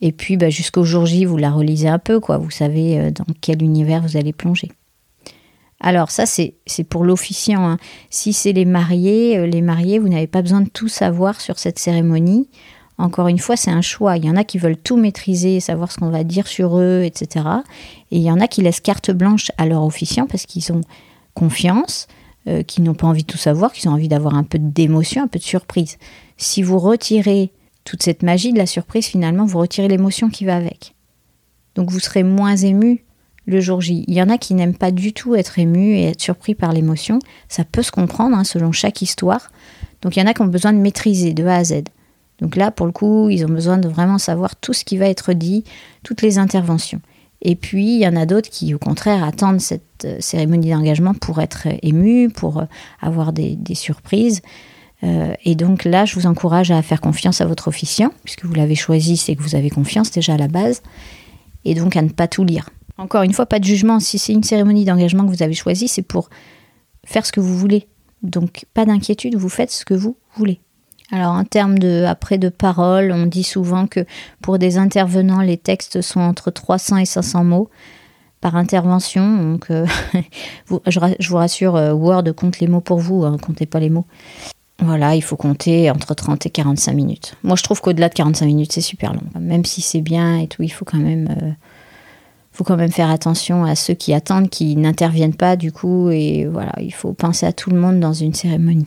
Et 0.00 0.12
puis 0.12 0.36
bah, 0.36 0.50
jusqu'au 0.50 0.84
jour 0.84 1.06
J, 1.06 1.24
vous 1.24 1.36
la 1.36 1.50
relisez 1.50 1.88
un 1.88 1.98
peu, 1.98 2.20
quoi. 2.20 2.38
Vous 2.38 2.50
savez 2.50 2.98
euh, 2.98 3.10
dans 3.10 3.26
quel 3.40 3.62
univers 3.62 4.02
vous 4.02 4.16
allez 4.16 4.32
plonger. 4.32 4.70
Alors 5.80 6.10
ça, 6.10 6.26
c'est 6.26 6.54
pour 6.88 7.04
l'officiant. 7.04 7.66
Hein. 7.66 7.78
Si 8.10 8.32
c'est 8.32 8.52
les 8.52 8.66
mariés, 8.66 9.38
euh, 9.38 9.46
les 9.46 9.62
mariés, 9.62 9.98
vous 9.98 10.08
n'avez 10.08 10.26
pas 10.26 10.42
besoin 10.42 10.60
de 10.60 10.68
tout 10.68 10.88
savoir 10.88 11.40
sur 11.40 11.58
cette 11.58 11.78
cérémonie. 11.78 12.48
Encore 12.98 13.28
une 13.28 13.38
fois, 13.38 13.56
c'est 13.56 13.70
un 13.70 13.80
choix. 13.80 14.18
Il 14.18 14.26
y 14.26 14.30
en 14.30 14.36
a 14.36 14.44
qui 14.44 14.58
veulent 14.58 14.76
tout 14.76 14.98
maîtriser, 14.98 15.58
savoir 15.60 15.90
ce 15.90 15.96
qu'on 15.98 16.10
va 16.10 16.22
dire 16.22 16.46
sur 16.46 16.78
eux, 16.78 17.02
etc. 17.02 17.46
Et 18.10 18.18
il 18.18 18.22
y 18.22 18.30
en 18.30 18.40
a 18.40 18.46
qui 18.46 18.60
laissent 18.60 18.80
carte 18.80 19.10
blanche 19.10 19.50
à 19.56 19.64
leur 19.64 19.82
officiant 19.84 20.26
parce 20.26 20.44
qu'ils 20.44 20.70
ont 20.70 20.82
confiance, 21.32 22.08
euh, 22.46 22.62
qui 22.62 22.82
n'ont 22.82 22.92
pas 22.92 23.06
envie 23.06 23.22
de 23.22 23.26
tout 23.26 23.38
savoir, 23.38 23.72
qu'ils 23.72 23.88
ont 23.88 23.94
envie 23.94 24.08
d'avoir 24.08 24.34
un 24.34 24.42
peu 24.42 24.58
d'émotion, 24.58 25.22
un 25.22 25.28
peu 25.28 25.38
de 25.38 25.44
surprise. 25.44 25.96
Si 26.36 26.62
vous 26.62 26.78
retirez 26.78 27.52
toute 27.84 28.02
cette 28.02 28.22
magie 28.22 28.52
de 28.52 28.58
la 28.58 28.66
surprise, 28.66 29.06
finalement, 29.06 29.44
vous 29.44 29.58
retirez 29.58 29.88
l'émotion 29.88 30.28
qui 30.28 30.44
va 30.44 30.56
avec. 30.56 30.94
Donc 31.74 31.90
vous 31.90 32.00
serez 32.00 32.22
moins 32.22 32.56
ému 32.56 33.04
le 33.46 33.60
jour 33.60 33.80
J. 33.80 34.04
Il 34.06 34.14
y 34.14 34.22
en 34.22 34.28
a 34.28 34.38
qui 34.38 34.54
n'aiment 34.54 34.76
pas 34.76 34.90
du 34.90 35.12
tout 35.12 35.34
être 35.34 35.58
ému 35.58 35.94
et 35.96 36.04
être 36.04 36.20
surpris 36.20 36.54
par 36.54 36.72
l'émotion. 36.72 37.18
Ça 37.48 37.64
peut 37.64 37.82
se 37.82 37.90
comprendre 37.90 38.36
hein, 38.36 38.44
selon 38.44 38.72
chaque 38.72 39.02
histoire. 39.02 39.50
Donc 40.02 40.16
il 40.16 40.20
y 40.20 40.22
en 40.22 40.26
a 40.26 40.34
qui 40.34 40.42
ont 40.42 40.46
besoin 40.46 40.72
de 40.72 40.78
maîtriser 40.78 41.32
de 41.32 41.44
A 41.44 41.56
à 41.56 41.64
Z. 41.64 41.84
Donc 42.40 42.56
là, 42.56 42.70
pour 42.70 42.86
le 42.86 42.92
coup, 42.92 43.28
ils 43.28 43.44
ont 43.44 43.50
besoin 43.50 43.76
de 43.76 43.88
vraiment 43.88 44.18
savoir 44.18 44.56
tout 44.56 44.72
ce 44.72 44.84
qui 44.84 44.96
va 44.96 45.06
être 45.06 45.32
dit, 45.32 45.64
toutes 46.02 46.22
les 46.22 46.38
interventions. 46.38 47.00
Et 47.42 47.54
puis, 47.54 47.94
il 47.96 48.00
y 48.00 48.06
en 48.06 48.16
a 48.16 48.26
d'autres 48.26 48.50
qui, 48.50 48.74
au 48.74 48.78
contraire, 48.78 49.24
attendent 49.24 49.60
cette 49.60 50.04
euh, 50.04 50.16
cérémonie 50.20 50.70
d'engagement 50.70 51.14
pour 51.14 51.40
être 51.40 51.68
émus, 51.82 52.28
pour 52.28 52.58
euh, 52.58 52.64
avoir 53.00 53.32
des 53.32 53.56
surprises. 53.74 54.42
Euh, 55.02 55.32
et 55.44 55.54
donc 55.54 55.84
là, 55.84 56.04
je 56.04 56.14
vous 56.14 56.26
encourage 56.26 56.70
à 56.70 56.82
faire 56.82 57.00
confiance 57.00 57.40
à 57.40 57.46
votre 57.46 57.68
officiant, 57.68 58.10
puisque 58.24 58.44
vous 58.44 58.54
l'avez 58.54 58.74
choisi, 58.74 59.16
c'est 59.16 59.34
que 59.34 59.42
vous 59.42 59.54
avez 59.54 59.70
confiance 59.70 60.10
déjà 60.10 60.34
à 60.34 60.36
la 60.36 60.48
base, 60.48 60.82
et 61.64 61.74
donc 61.74 61.96
à 61.96 62.02
ne 62.02 62.08
pas 62.08 62.28
tout 62.28 62.44
lire. 62.44 62.70
Encore 62.98 63.22
une 63.22 63.32
fois, 63.32 63.46
pas 63.46 63.58
de 63.58 63.64
jugement. 63.64 63.98
Si 63.98 64.18
c'est 64.18 64.32
une 64.32 64.42
cérémonie 64.42 64.84
d'engagement 64.84 65.24
que 65.24 65.30
vous 65.30 65.42
avez 65.42 65.54
choisie, 65.54 65.88
c'est 65.88 66.02
pour 66.02 66.28
faire 67.06 67.24
ce 67.24 67.32
que 67.32 67.40
vous 67.40 67.56
voulez. 67.56 67.88
Donc 68.22 68.66
pas 68.74 68.84
d'inquiétude, 68.84 69.36
vous 69.36 69.48
faites 69.48 69.70
ce 69.70 69.86
que 69.86 69.94
vous 69.94 70.16
voulez. 70.36 70.60
Alors 71.10 71.32
en 71.32 71.44
termes 71.44 71.78
de 71.78 72.04
après 72.06 72.38
de 72.38 72.50
paroles, 72.50 73.10
on 73.12 73.26
dit 73.26 73.42
souvent 73.42 73.86
que 73.86 74.04
pour 74.42 74.58
des 74.58 74.76
intervenants, 74.78 75.40
les 75.40 75.56
textes 75.56 76.02
sont 76.02 76.20
entre 76.20 76.50
300 76.50 76.98
et 76.98 77.06
500 77.06 77.44
mots 77.44 77.70
par 78.40 78.56
intervention. 78.56 79.58
Euh, 79.70 79.86
je, 80.86 81.28
vous 81.28 81.36
rassure, 81.36 81.76
euh, 81.76 81.92
Word 81.92 82.32
compte 82.36 82.60
les 82.60 82.68
mots 82.68 82.80
pour 82.80 82.98
vous, 82.98 83.24
hein, 83.24 83.36
comptez 83.38 83.66
pas 83.66 83.80
les 83.80 83.90
mots. 83.90 84.06
Voilà, 84.82 85.14
il 85.14 85.22
faut 85.22 85.36
compter 85.36 85.90
entre 85.90 86.14
30 86.14 86.46
et 86.46 86.50
45 86.50 86.92
minutes. 86.92 87.34
Moi, 87.42 87.56
je 87.56 87.62
trouve 87.62 87.80
qu'au-delà 87.80 88.08
de 88.08 88.14
45 88.14 88.46
minutes, 88.46 88.72
c'est 88.72 88.80
super 88.80 89.12
long. 89.12 89.22
Même 89.38 89.64
si 89.64 89.82
c'est 89.82 90.00
bien 90.00 90.38
et 90.38 90.46
tout, 90.46 90.62
il 90.62 90.70
faut 90.70 90.84
quand 90.84 90.98
même, 90.98 91.28
euh, 91.42 91.50
faut 92.52 92.64
quand 92.64 92.76
même 92.76 92.90
faire 92.90 93.10
attention 93.10 93.64
à 93.64 93.74
ceux 93.74 93.94
qui 93.94 94.14
attendent, 94.14 94.48
qui 94.48 94.76
n'interviennent 94.76 95.34
pas 95.34 95.56
du 95.56 95.70
coup. 95.70 96.10
Et 96.10 96.46
voilà, 96.46 96.72
il 96.80 96.94
faut 96.94 97.12
penser 97.12 97.46
à 97.46 97.52
tout 97.52 97.70
le 97.70 97.78
monde 97.78 98.00
dans 98.00 98.12
une 98.12 98.34
cérémonie. 98.34 98.86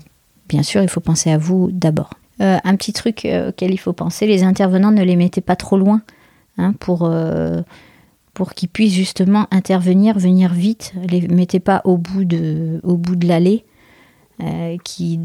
Bien 0.49 0.63
sûr, 0.63 0.81
il 0.81 0.89
faut 0.89 0.99
penser 0.99 1.31
à 1.31 1.37
vous 1.37 1.69
d'abord. 1.71 2.11
Euh, 2.41 2.57
un 2.63 2.75
petit 2.75 2.93
truc 2.93 3.25
euh, 3.25 3.49
auquel 3.49 3.71
il 3.71 3.77
faut 3.77 3.93
penser, 3.93 4.25
les 4.25 4.43
intervenants 4.43 4.91
ne 4.91 5.03
les 5.03 5.15
mettez 5.15 5.41
pas 5.41 5.55
trop 5.55 5.77
loin 5.77 6.01
hein, 6.57 6.73
pour, 6.79 7.09
pour 8.33 8.53
qu'ils 8.53 8.69
puissent 8.69 8.93
justement 8.93 9.45
intervenir, 9.51 10.17
venir 10.17 10.53
vite. 10.53 10.93
Les 11.07 11.27
mettez 11.27 11.59
pas 11.59 11.81
au 11.85 11.97
bout 11.97 12.25
de 12.25 12.81
l'allée. 13.27 13.63
Qui 14.83 15.19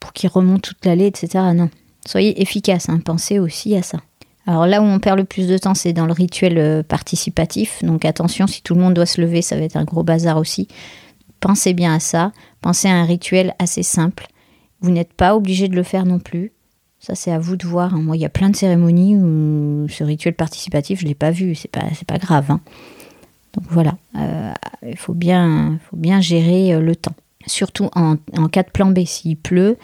pour 0.00 0.12
qu'il 0.12 0.30
remonte 0.30 0.62
toute 0.62 0.84
l'allée, 0.84 1.06
etc. 1.06 1.44
Non. 1.54 1.70
Soyez 2.06 2.40
efficace, 2.40 2.88
hein. 2.88 3.00
pensez 3.04 3.38
aussi 3.38 3.76
à 3.76 3.82
ça. 3.82 3.98
Alors 4.46 4.66
là 4.66 4.80
où 4.80 4.84
on 4.84 4.98
perd 4.98 5.18
le 5.18 5.24
plus 5.24 5.46
de 5.46 5.58
temps, 5.58 5.74
c'est 5.74 5.92
dans 5.92 6.06
le 6.06 6.12
rituel 6.12 6.56
euh, 6.56 6.82
participatif. 6.82 7.84
Donc 7.84 8.06
attention, 8.06 8.46
si 8.46 8.62
tout 8.62 8.74
le 8.74 8.80
monde 8.80 8.94
doit 8.94 9.04
se 9.04 9.20
lever, 9.20 9.42
ça 9.42 9.56
va 9.56 9.62
être 9.62 9.76
un 9.76 9.84
gros 9.84 10.02
bazar 10.02 10.38
aussi. 10.38 10.68
Pensez 11.40 11.74
bien 11.74 11.94
à 11.94 12.00
ça. 12.00 12.32
Pensez 12.62 12.88
à 12.88 12.94
un 12.94 13.04
rituel 13.04 13.54
assez 13.58 13.82
simple. 13.82 14.26
Vous 14.80 14.90
n'êtes 14.90 15.12
pas 15.12 15.36
obligé 15.36 15.68
de 15.68 15.76
le 15.76 15.82
faire 15.82 16.06
non 16.06 16.18
plus. 16.18 16.52
Ça, 16.98 17.14
c'est 17.14 17.30
à 17.30 17.38
vous 17.38 17.56
de 17.56 17.66
voir. 17.66 17.94
Hein. 17.94 18.00
Moi, 18.00 18.16
il 18.16 18.20
y 18.20 18.24
a 18.24 18.30
plein 18.30 18.48
de 18.48 18.56
cérémonies 18.56 19.16
où 19.16 19.86
ce 19.88 20.02
rituel 20.02 20.34
participatif, 20.34 21.00
je 21.00 21.04
ne 21.04 21.10
l'ai 21.10 21.14
pas 21.14 21.30
vu. 21.30 21.54
C'est 21.54 21.70
pas, 21.70 21.84
pas 22.06 22.18
grave. 22.18 22.50
Hein. 22.50 22.60
Donc 23.52 23.64
voilà, 23.68 23.98
euh, 24.16 24.52
il 24.86 24.96
faut 24.96 25.14
bien, 25.14 25.78
faut 25.90 25.96
bien 25.96 26.20
gérer 26.20 26.74
euh, 26.74 26.80
le 26.80 26.96
temps 26.96 27.14
surtout 27.48 27.90
en, 27.94 28.16
cas 28.48 28.62
de 28.62 28.70
plan 28.70 28.90
B, 28.90 29.04
s'il 29.04 29.36
pleut, 29.36 29.76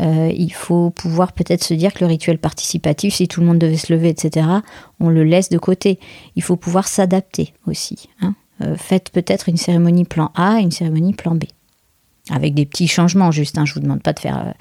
euh, 0.00 0.32
il 0.34 0.52
faut 0.52 0.90
pouvoir 0.90 1.32
peut-être 1.32 1.64
se 1.64 1.74
dire 1.74 1.92
que 1.92 2.00
le 2.00 2.06
rituel 2.06 2.38
participatif, 2.38 3.14
si 3.14 3.26
tout 3.26 3.40
le 3.40 3.46
monde 3.46 3.58
devait 3.58 3.76
se 3.76 3.92
lever, 3.92 4.08
etc., 4.08 4.46
on 5.00 5.08
le 5.08 5.24
laisse 5.24 5.48
de 5.48 5.58
côté. 5.58 5.98
Il 6.36 6.42
faut 6.42 6.56
pouvoir 6.56 6.86
s'adapter 6.86 7.52
aussi. 7.66 8.08
Hein. 8.20 8.34
Euh, 8.62 8.76
faites 8.76 9.10
peut-être 9.10 9.48
une 9.48 9.56
cérémonie 9.56 10.04
plan 10.04 10.30
A 10.34 10.60
et 10.60 10.62
une 10.62 10.70
cérémonie 10.70 11.14
plan 11.14 11.34
B. 11.34 11.44
Avec 12.30 12.54
des 12.54 12.66
petits 12.66 12.88
changements, 12.88 13.30
juste. 13.30 13.58
Hein. 13.58 13.64
Je 13.64 13.72
ne 13.72 13.74
vous 13.74 13.80
demande 13.80 14.02
pas 14.02 14.12
de 14.12 14.20
faire. 14.20 14.38
Euh, 14.38 14.52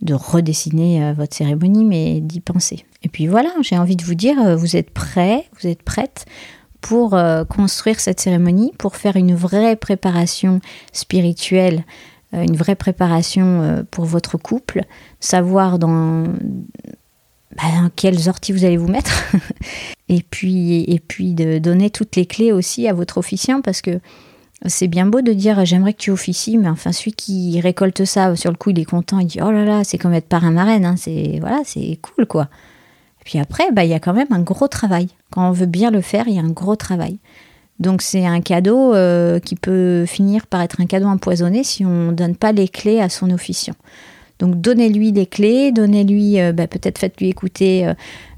de 0.00 0.14
redessiner 0.14 1.12
votre 1.12 1.36
cérémonie, 1.36 1.84
mais 1.84 2.20
d'y 2.22 2.40
penser. 2.40 2.86
Et 3.02 3.10
puis 3.10 3.26
voilà, 3.26 3.50
j'ai 3.60 3.76
envie 3.76 3.96
de 3.96 4.02
vous 4.02 4.14
dire, 4.14 4.56
vous 4.56 4.74
êtes 4.74 4.88
prêts, 4.88 5.44
vous 5.60 5.68
êtes 5.68 5.82
prêtes 5.82 6.24
pour 6.80 7.14
euh, 7.14 7.44
construire 7.44 8.00
cette 8.00 8.20
cérémonie, 8.20 8.72
pour 8.78 8.96
faire 8.96 9.16
une 9.16 9.34
vraie 9.34 9.76
préparation 9.76 10.60
spirituelle, 10.92 11.84
euh, 12.34 12.42
une 12.42 12.56
vraie 12.56 12.76
préparation 12.76 13.62
euh, 13.62 13.82
pour 13.90 14.04
votre 14.04 14.38
couple, 14.38 14.82
savoir 15.20 15.78
dans, 15.78 16.24
bah, 17.56 17.90
quelles 17.96 18.28
orties 18.28 18.52
vous 18.52 18.64
allez 18.64 18.76
vous 18.76 18.88
mettre, 18.88 19.34
et 20.08 20.22
puis 20.22 20.84
et 20.84 21.00
puis 21.00 21.34
de 21.34 21.58
donner 21.58 21.90
toutes 21.90 22.16
les 22.16 22.26
clés 22.26 22.52
aussi 22.52 22.88
à 22.88 22.92
votre 22.92 23.18
officiant 23.18 23.60
parce 23.60 23.82
que 23.82 24.00
c'est 24.66 24.88
bien 24.88 25.06
beau 25.06 25.22
de 25.22 25.32
dire 25.32 25.64
j'aimerais 25.64 25.94
que 25.94 26.02
tu 26.02 26.10
officies, 26.10 26.58
mais 26.58 26.68
enfin 26.68 26.92
celui 26.92 27.12
qui 27.12 27.60
récolte 27.60 28.04
ça 28.04 28.36
sur 28.36 28.50
le 28.50 28.56
coup 28.56 28.70
il 28.70 28.78
est 28.78 28.84
content, 28.84 29.18
il 29.18 29.26
dit 29.26 29.40
oh 29.42 29.50
là 29.50 29.64
là 29.64 29.84
c'est 29.84 29.98
comme 29.98 30.12
être 30.12 30.28
parrain 30.28 30.50
marraine, 30.50 30.84
hein, 30.84 30.96
c'est 30.96 31.38
voilà 31.40 31.62
c'est 31.64 31.98
cool 32.02 32.26
quoi. 32.26 32.48
Puis 33.24 33.38
après, 33.38 33.70
bah, 33.72 33.84
il 33.84 33.90
y 33.90 33.94
a 33.94 34.00
quand 34.00 34.14
même 34.14 34.28
un 34.30 34.40
gros 34.40 34.68
travail. 34.68 35.08
Quand 35.30 35.48
on 35.48 35.52
veut 35.52 35.66
bien 35.66 35.90
le 35.90 36.00
faire, 36.00 36.26
il 36.26 36.34
y 36.34 36.38
a 36.38 36.42
un 36.42 36.50
gros 36.50 36.76
travail. 36.76 37.18
Donc 37.80 38.02
c'est 38.02 38.26
un 38.26 38.42
cadeau 38.42 38.94
euh, 38.94 39.40
qui 39.40 39.56
peut 39.56 40.04
finir 40.06 40.46
par 40.46 40.60
être 40.60 40.80
un 40.80 40.86
cadeau 40.86 41.06
empoisonné 41.06 41.64
si 41.64 41.84
on 41.84 42.08
ne 42.08 42.12
donne 42.12 42.36
pas 42.36 42.52
les 42.52 42.68
clés 42.68 43.00
à 43.00 43.08
son 43.08 43.30
officiant. 43.30 43.74
Donc 44.38 44.60
donnez-lui 44.60 45.12
des 45.12 45.26
clés, 45.26 45.72
donnez-lui, 45.72 46.40
euh, 46.40 46.52
bah, 46.52 46.66
peut-être 46.66 46.98
faites-lui 46.98 47.28
écouter 47.28 47.90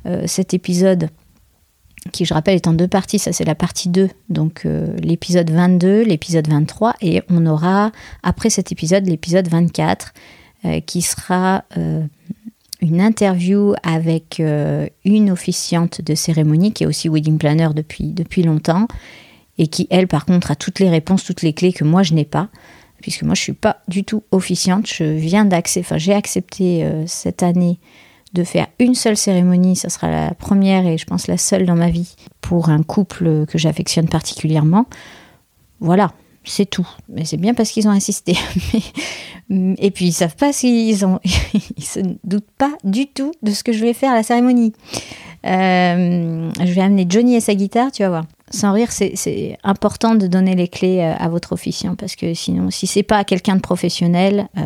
euh, 0.07 0.23
cet 0.27 0.55
épisode 0.55 1.09
qui 2.13 2.25
je 2.25 2.35
rappelle 2.35 2.57
est 2.57 2.67
en 2.67 2.73
deux 2.73 2.89
parties, 2.89 3.21
ça 3.21 3.33
c'est 3.33 3.45
la 3.45 3.55
partie 3.55 3.89
2, 3.89 4.09
donc 4.29 4.67
l'épisode 5.01 5.49
22, 5.53 6.03
l'épisode 6.03 6.49
23, 6.49 6.97
et 7.01 7.23
on 7.31 7.47
aura 7.47 7.93
après 8.25 8.51
cet 8.51 8.73
épisode 8.73 9.07
l'épisode 9.07 9.47
24 9.47 10.13
qui 10.85 11.01
sera 11.01 11.63
une 12.83 13.01
interview 13.01 13.75
avec 13.85 14.41
euh, 14.41 14.89
une 15.05 15.31
officiante 15.31 16.03
de 16.03 16.15
cérémonie 16.15 16.73
qui 16.73 16.83
est 16.83 16.87
aussi 16.87 17.09
wedding 17.09 17.39
planner 17.39 17.69
depuis, 17.75 18.09
depuis 18.09 18.43
longtemps 18.43 18.89
et 19.57 19.69
qui, 19.69 19.87
elle, 19.89 20.09
par 20.09 20.27
contre, 20.27 20.51
a 20.51 20.57
toutes 20.57 20.81
les 20.81 20.91
réponses, 20.91 21.25
toutes 21.25 21.43
les 21.43 21.53
clés 21.53 21.73
que 21.73 21.85
moi, 21.85 22.03
je 22.03 22.13
n'ai 22.13 22.25
pas, 22.25 22.49
puisque 23.01 23.23
moi, 23.23 23.35
je 23.35 23.41
ne 23.41 23.45
suis 23.45 23.53
pas 23.53 23.79
du 23.87 24.03
tout 24.03 24.25
officiante. 24.33 24.89
Je 24.89 25.05
viens 25.05 25.45
d'accepter, 25.45 25.87
enfin, 25.87 25.99
j'ai 25.99 26.13
accepté 26.13 26.85
euh, 26.85 27.05
cette 27.07 27.45
année 27.45 27.79
de 28.33 28.43
faire 28.43 28.67
une 28.81 28.95
seule 28.95 29.17
cérémonie, 29.17 29.77
ça 29.77 29.89
sera 29.89 30.11
la 30.11 30.35
première 30.35 30.87
et 30.87 30.99
je 30.99 31.05
pense 31.05 31.29
la 31.29 31.37
seule 31.37 31.67
dans 31.67 31.77
ma 31.77 31.91
vie, 31.91 32.17
pour 32.41 32.71
un 32.71 32.83
couple 32.83 33.47
que 33.47 33.59
j'affectionne 33.59 34.09
particulièrement. 34.09 34.87
Voilà, 35.81 36.13
c'est 36.45 36.67
tout. 36.67 36.89
Mais 37.09 37.25
c'est 37.25 37.37
bien 37.37 37.55
parce 37.55 37.71
qu'ils 37.71 37.89
ont 37.89 37.93
insisté. 37.93 38.37
et 39.51 39.91
puis 39.91 40.07
ils 40.07 40.13
savent 40.13 40.37
pas 40.37 40.53
s'ils 40.53 41.05
ont, 41.05 41.21
ils 41.77 41.85
se 41.85 42.01
doutent 42.25 42.51
pas 42.59 42.73
du 42.85 43.07
tout 43.07 43.33
de 43.43 43.53
ce 43.53 43.63
que 43.65 43.73
je 43.73 43.81
vais 43.81 43.93
faire 43.93 44.13
à 44.13 44.15
la 44.15 44.23
cérémonie. 44.23 44.73
Euh, 45.45 46.51
je 46.61 46.73
vais 46.73 46.81
amener 46.81 47.07
Johnny 47.09 47.35
et 47.35 47.41
sa 47.41 47.55
guitare, 47.55 47.91
tu 47.91 48.03
vas 48.03 48.09
voir. 48.09 48.25
Sans 48.51 48.73
rire, 48.73 48.93
c'est 48.93 49.59
important 49.65 50.15
de 50.15 50.27
donner 50.27 50.55
les 50.55 50.69
clés 50.69 51.01
euh, 51.01 51.15
à 51.19 51.29
votre 51.29 51.53
officiant 51.53 51.97
parce 51.97 52.17
que 52.17 52.35
sinon, 52.35 52.71
si 52.71 52.87
c'est 52.87 53.03
pas 53.03 53.25
quelqu'un 53.25 53.57
de 53.57 53.61
professionnel, 53.61 54.49
euh, 54.59 54.63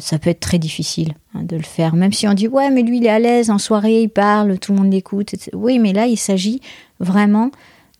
ça 0.00 0.18
peut 0.18 0.30
être 0.30 0.40
très 0.40 0.58
difficile 0.58 1.14
hein, 1.34 1.42
de 1.44 1.56
le 1.56 1.62
faire. 1.62 1.94
Même 1.94 2.12
si 2.12 2.26
on 2.26 2.34
dit 2.34 2.48
ouais, 2.48 2.70
mais 2.70 2.82
lui 2.82 2.98
il 2.98 3.06
est 3.06 3.10
à 3.10 3.20
l'aise 3.20 3.48
en 3.50 3.58
soirée, 3.58 4.02
il 4.02 4.08
parle, 4.08 4.58
tout 4.58 4.72
le 4.72 4.78
monde 4.80 4.92
l'écoute. 4.92 5.34
Oui, 5.54 5.78
mais 5.78 5.92
là 5.92 6.06
il 6.06 6.16
s'agit 6.16 6.60
vraiment 6.98 7.50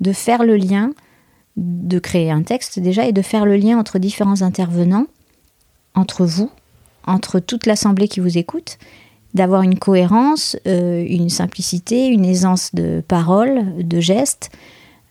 de 0.00 0.12
faire 0.12 0.42
le 0.42 0.56
lien 0.56 0.90
de 1.56 1.98
créer 1.98 2.30
un 2.30 2.42
texte 2.42 2.78
déjà 2.78 3.06
et 3.06 3.12
de 3.12 3.22
faire 3.22 3.44
le 3.44 3.56
lien 3.56 3.78
entre 3.78 3.98
différents 3.98 4.42
intervenants, 4.42 5.06
entre 5.94 6.24
vous, 6.24 6.50
entre 7.06 7.40
toute 7.40 7.66
l'assemblée 7.66 8.08
qui 8.08 8.20
vous 8.20 8.38
écoute, 8.38 8.78
d'avoir 9.34 9.62
une 9.62 9.78
cohérence, 9.78 10.56
euh, 10.66 11.04
une 11.06 11.28
simplicité, 11.28 12.06
une 12.06 12.24
aisance 12.24 12.74
de 12.74 13.02
parole, 13.06 13.64
de 13.78 14.00
gestes, 14.00 14.50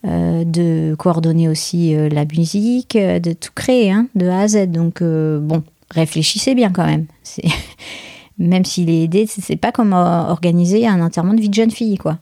euh, 0.05 0.43
de 0.45 0.95
coordonner 0.97 1.49
aussi 1.49 1.95
euh, 1.95 2.09
la 2.09 2.25
musique, 2.25 2.97
de 2.97 3.33
tout 3.33 3.51
créer 3.55 3.91
hein, 3.91 4.07
de 4.15 4.27
A 4.27 4.41
à 4.41 4.47
Z. 4.47 4.67
Donc 4.67 5.01
bon, 5.01 5.63
réfléchissez 5.91 6.55
bien 6.55 6.71
quand 6.71 6.85
même. 6.85 7.05
même 8.37 8.65
s'il 8.65 8.89
est 8.89 9.03
aidé, 9.03 9.25
c'est 9.27 9.57
pas 9.57 9.71
comme 9.71 9.93
organiser 9.93 10.87
un 10.87 11.01
enterrement 11.01 11.33
de 11.33 11.41
vie 11.41 11.49
de 11.49 11.53
jeune 11.53 11.71
fille 11.71 11.97
quoi. 11.97 12.17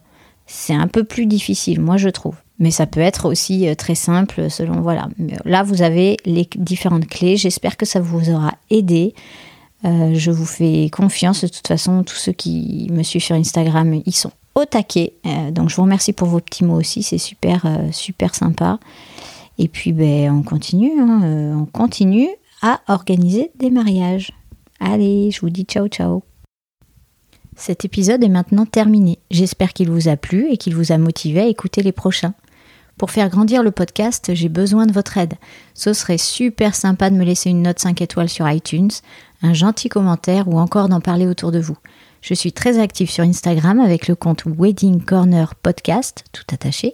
C'est 0.46 0.74
un 0.74 0.88
peu 0.88 1.04
plus 1.04 1.26
difficile, 1.26 1.80
moi 1.80 1.96
je 1.96 2.08
trouve. 2.08 2.36
Mais 2.58 2.70
ça 2.70 2.86
peut 2.86 3.00
être 3.00 3.26
aussi 3.26 3.68
euh, 3.68 3.74
très 3.74 3.94
simple 3.94 4.50
selon 4.50 4.80
voilà. 4.80 5.08
Là 5.44 5.62
vous 5.62 5.82
avez 5.82 6.16
les 6.24 6.48
différentes 6.56 7.06
clés. 7.06 7.36
J'espère 7.36 7.76
que 7.76 7.86
ça 7.86 8.00
vous 8.00 8.30
aura 8.30 8.54
aidé. 8.70 9.14
Euh, 9.84 10.14
je 10.14 10.30
vous 10.30 10.46
fais 10.46 10.90
confiance. 10.90 11.42
De 11.42 11.48
toute 11.48 11.68
façon, 11.68 12.02
tous 12.02 12.16
ceux 12.16 12.32
qui 12.32 12.88
me 12.90 13.04
suivent 13.04 13.22
sur 13.22 13.36
Instagram, 13.36 14.02
ils 14.04 14.14
sont 14.14 14.32
au 14.56 14.64
taquet. 14.64 15.12
Euh, 15.24 15.52
donc 15.52 15.68
je 15.68 15.76
vous 15.76 15.82
remercie 15.82 16.12
pour 16.12 16.26
vos 16.26 16.40
petits 16.40 16.64
mots 16.64 16.78
aussi. 16.78 17.02
C'est 17.04 17.18
super, 17.18 17.64
super 17.92 18.34
sympa. 18.34 18.80
Et 19.58 19.68
puis 19.68 19.92
ben, 19.92 20.32
on 20.32 20.42
continue. 20.42 21.00
Hein. 21.00 21.56
on 21.56 21.66
continue 21.66 22.28
à 22.62 22.80
organiser 22.88 23.52
des 23.56 23.70
mariages. 23.70 24.32
Allez, 24.80 25.30
je 25.30 25.40
vous 25.40 25.50
dis 25.50 25.62
ciao 25.62 25.86
ciao. 25.86 26.22
Cet 27.54 27.84
épisode 27.84 28.22
est 28.22 28.28
maintenant 28.28 28.66
terminé. 28.66 29.18
J'espère 29.32 29.72
qu'il 29.72 29.90
vous 29.90 30.08
a 30.08 30.16
plu 30.16 30.48
et 30.50 30.56
qu'il 30.56 30.76
vous 30.76 30.92
a 30.92 30.98
motivé 30.98 31.40
à 31.40 31.46
écouter 31.46 31.82
les 31.82 31.92
prochains. 31.92 32.34
Pour 32.98 33.12
faire 33.12 33.28
grandir 33.28 33.62
le 33.62 33.70
podcast, 33.70 34.34
j'ai 34.34 34.48
besoin 34.48 34.84
de 34.84 34.92
votre 34.92 35.16
aide. 35.18 35.34
Ce 35.72 35.92
serait 35.92 36.18
super 36.18 36.74
sympa 36.74 37.10
de 37.10 37.14
me 37.14 37.24
laisser 37.24 37.48
une 37.48 37.62
note 37.62 37.78
5 37.78 38.02
étoiles 38.02 38.28
sur 38.28 38.50
iTunes, 38.50 38.90
un 39.40 39.54
gentil 39.54 39.88
commentaire 39.88 40.48
ou 40.48 40.58
encore 40.58 40.88
d'en 40.88 41.00
parler 41.00 41.28
autour 41.28 41.52
de 41.52 41.60
vous. 41.60 41.78
Je 42.22 42.34
suis 42.34 42.52
très 42.52 42.80
active 42.80 43.08
sur 43.08 43.22
Instagram 43.22 43.78
avec 43.78 44.08
le 44.08 44.16
compte 44.16 44.42
Wedding 44.46 45.04
Corner 45.04 45.54
Podcast, 45.54 46.24
tout 46.32 46.42
attaché, 46.52 46.92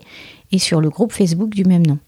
et 0.52 0.58
sur 0.58 0.82
le 0.82 0.90
groupe 0.90 1.12
Facebook 1.12 1.50
du 1.54 1.64
même 1.64 1.86
nom. 1.86 1.98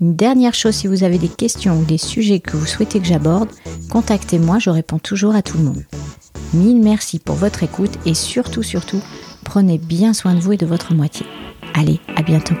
Une 0.00 0.14
dernière 0.14 0.54
chose, 0.54 0.76
si 0.76 0.86
vous 0.86 1.02
avez 1.02 1.18
des 1.18 1.28
questions 1.28 1.80
ou 1.80 1.84
des 1.84 1.98
sujets 1.98 2.38
que 2.38 2.56
vous 2.56 2.66
souhaitez 2.66 3.00
que 3.00 3.06
j'aborde, 3.06 3.48
contactez-moi, 3.90 4.60
je 4.60 4.70
réponds 4.70 5.00
toujours 5.00 5.34
à 5.34 5.42
tout 5.42 5.58
le 5.58 5.64
monde. 5.64 5.84
Mille 6.54 6.80
merci 6.80 7.18
pour 7.18 7.34
votre 7.34 7.64
écoute 7.64 7.98
et 8.06 8.14
surtout, 8.14 8.62
surtout, 8.62 9.00
prenez 9.44 9.78
bien 9.78 10.12
soin 10.12 10.34
de 10.34 10.40
vous 10.40 10.52
et 10.52 10.58
de 10.58 10.66
votre 10.66 10.94
moitié. 10.94 11.26
Allez, 11.74 11.98
à 12.14 12.22
bientôt. 12.22 12.54